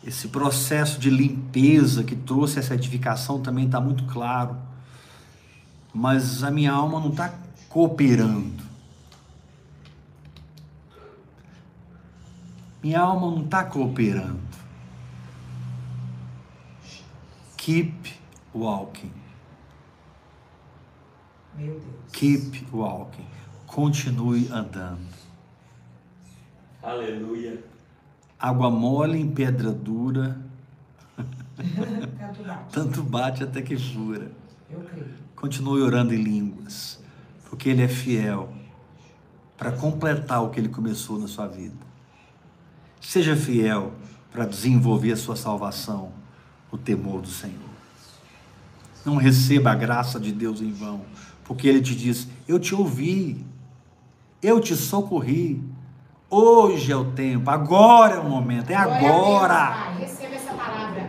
[0.07, 4.57] Esse processo de limpeza que trouxe essa edificação também está muito claro.
[5.93, 7.35] Mas a minha alma não está
[7.69, 8.65] cooperando.
[12.81, 14.39] Minha alma não está cooperando.
[17.57, 18.15] Keep
[18.55, 19.13] walking.
[21.57, 22.13] Meu Deus.
[22.13, 23.27] Keep walking.
[23.67, 25.05] Continue andando.
[26.81, 27.76] Aleluia.
[28.39, 30.39] Água mole em pedra dura,
[32.71, 34.31] tanto bate até que fura.
[34.71, 35.07] Eu creio.
[35.35, 36.99] Continue orando em línguas,
[37.49, 38.53] porque Ele é fiel
[39.57, 41.87] para completar o que Ele começou na sua vida.
[43.01, 43.93] Seja fiel
[44.31, 46.13] para desenvolver a sua salvação,
[46.71, 47.57] o temor do Senhor.
[49.05, 51.03] Não receba a graça de Deus em vão,
[51.45, 53.47] porque Ele te diz: Eu te ouvi,
[54.43, 55.63] eu te socorri.
[56.29, 59.93] Hoje é o tempo, agora é o momento, é agora.
[59.99, 61.09] Receba essa palavra.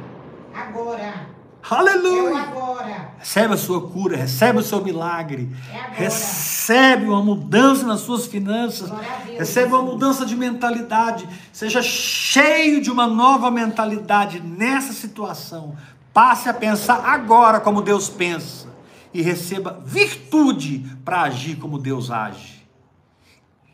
[0.54, 1.02] Agora.
[1.02, 1.38] É
[1.70, 2.38] Aleluia!
[2.38, 3.12] agora.
[3.18, 8.90] Recebe a sua cura, recebe o seu milagre, É recebe uma mudança nas suas finanças,
[8.90, 15.76] Deus, recebe uma mudança de mentalidade, seja cheio de uma nova mentalidade nessa situação.
[16.14, 18.68] Passe a pensar agora como Deus pensa
[19.14, 22.57] e receba virtude para agir como Deus age.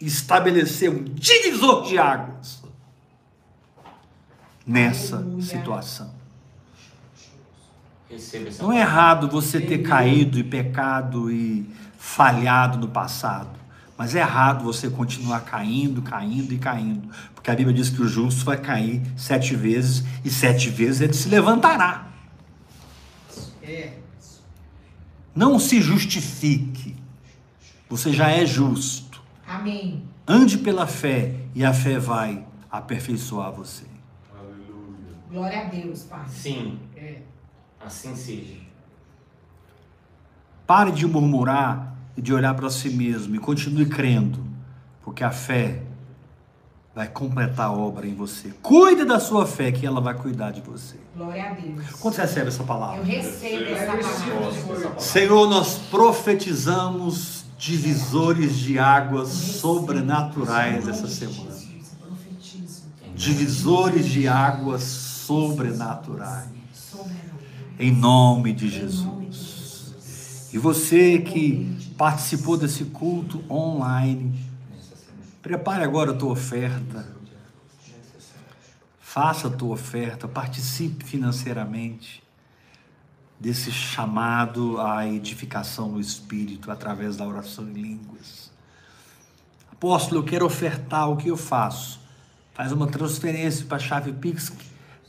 [0.05, 2.61] Estabelecer um divisor de águas
[4.65, 5.41] nessa Aleluia.
[5.41, 6.11] situação.
[8.59, 13.49] Não é errado você ter caído e pecado e falhado no passado,
[13.97, 18.07] mas é errado você continuar caindo, caindo e caindo, porque a Bíblia diz que o
[18.07, 22.07] justo vai cair sete vezes e sete vezes ele se levantará.
[23.63, 23.93] É.
[25.33, 26.95] Não se justifique,
[27.89, 29.02] você já é justo.
[29.55, 30.03] Amém.
[30.27, 33.85] Ande pela fé e a fé vai aperfeiçoar você.
[34.33, 35.15] Aleluia.
[35.29, 36.25] Glória a Deus, Pai.
[36.27, 36.79] Sim.
[36.95, 37.21] É.
[37.85, 38.55] Assim seja.
[40.65, 44.39] Pare de murmurar e de olhar para si mesmo e continue crendo,
[45.03, 45.83] porque a fé
[46.95, 48.53] vai completar a obra em você.
[48.61, 50.95] Cuide da sua fé, que ela vai cuidar de você.
[51.15, 51.89] Glória a Deus.
[51.99, 53.03] Quando você recebe essa Eu palavra?
[53.03, 54.99] recebo essa palavra.
[54.99, 61.55] Senhor, nós profetizamos divisores de águas sobrenaturais essa semana.
[63.15, 66.49] Divisores de águas sobrenaturais.
[67.79, 68.67] Em nome de.
[68.67, 70.49] Jesus.
[70.51, 74.37] E você que participou desse culto online,
[75.41, 77.07] prepare agora a tua oferta.
[78.99, 82.22] Faça a tua oferta, participe financeiramente
[83.39, 88.51] desse chamado à edificação no espírito através da oração em línguas.
[89.71, 91.99] Apóstolo, eu quero ofertar o que eu faço.
[92.53, 94.53] Faz uma transferência para a chave Pix.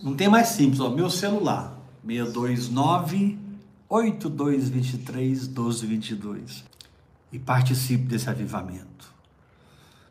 [0.03, 1.79] Não tem mais simples, ó, meu celular.
[2.05, 3.39] 629
[3.89, 6.65] 8223 1222.
[7.33, 9.13] E participe desse avivamento.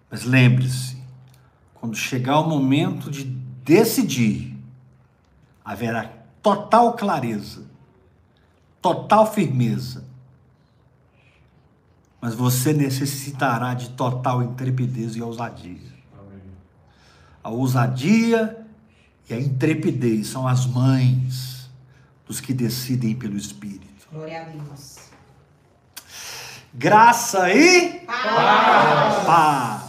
[0.10, 0.98] Mas lembre-se,
[1.74, 4.56] quando chegar o momento de decidir,
[5.66, 6.06] haverá
[6.42, 7.66] total clareza,
[8.84, 10.04] total firmeza.
[12.22, 15.94] Mas você necessitará de total intrepidez e ousadia.
[16.20, 16.42] Amém.
[17.42, 18.66] A ousadia
[19.30, 21.70] e a intrepidez são as mães
[22.28, 24.08] dos que decidem pelo Espírito.
[24.12, 24.98] Glória a Deus.
[26.74, 29.26] Graça e Paz.
[29.26, 29.83] paz.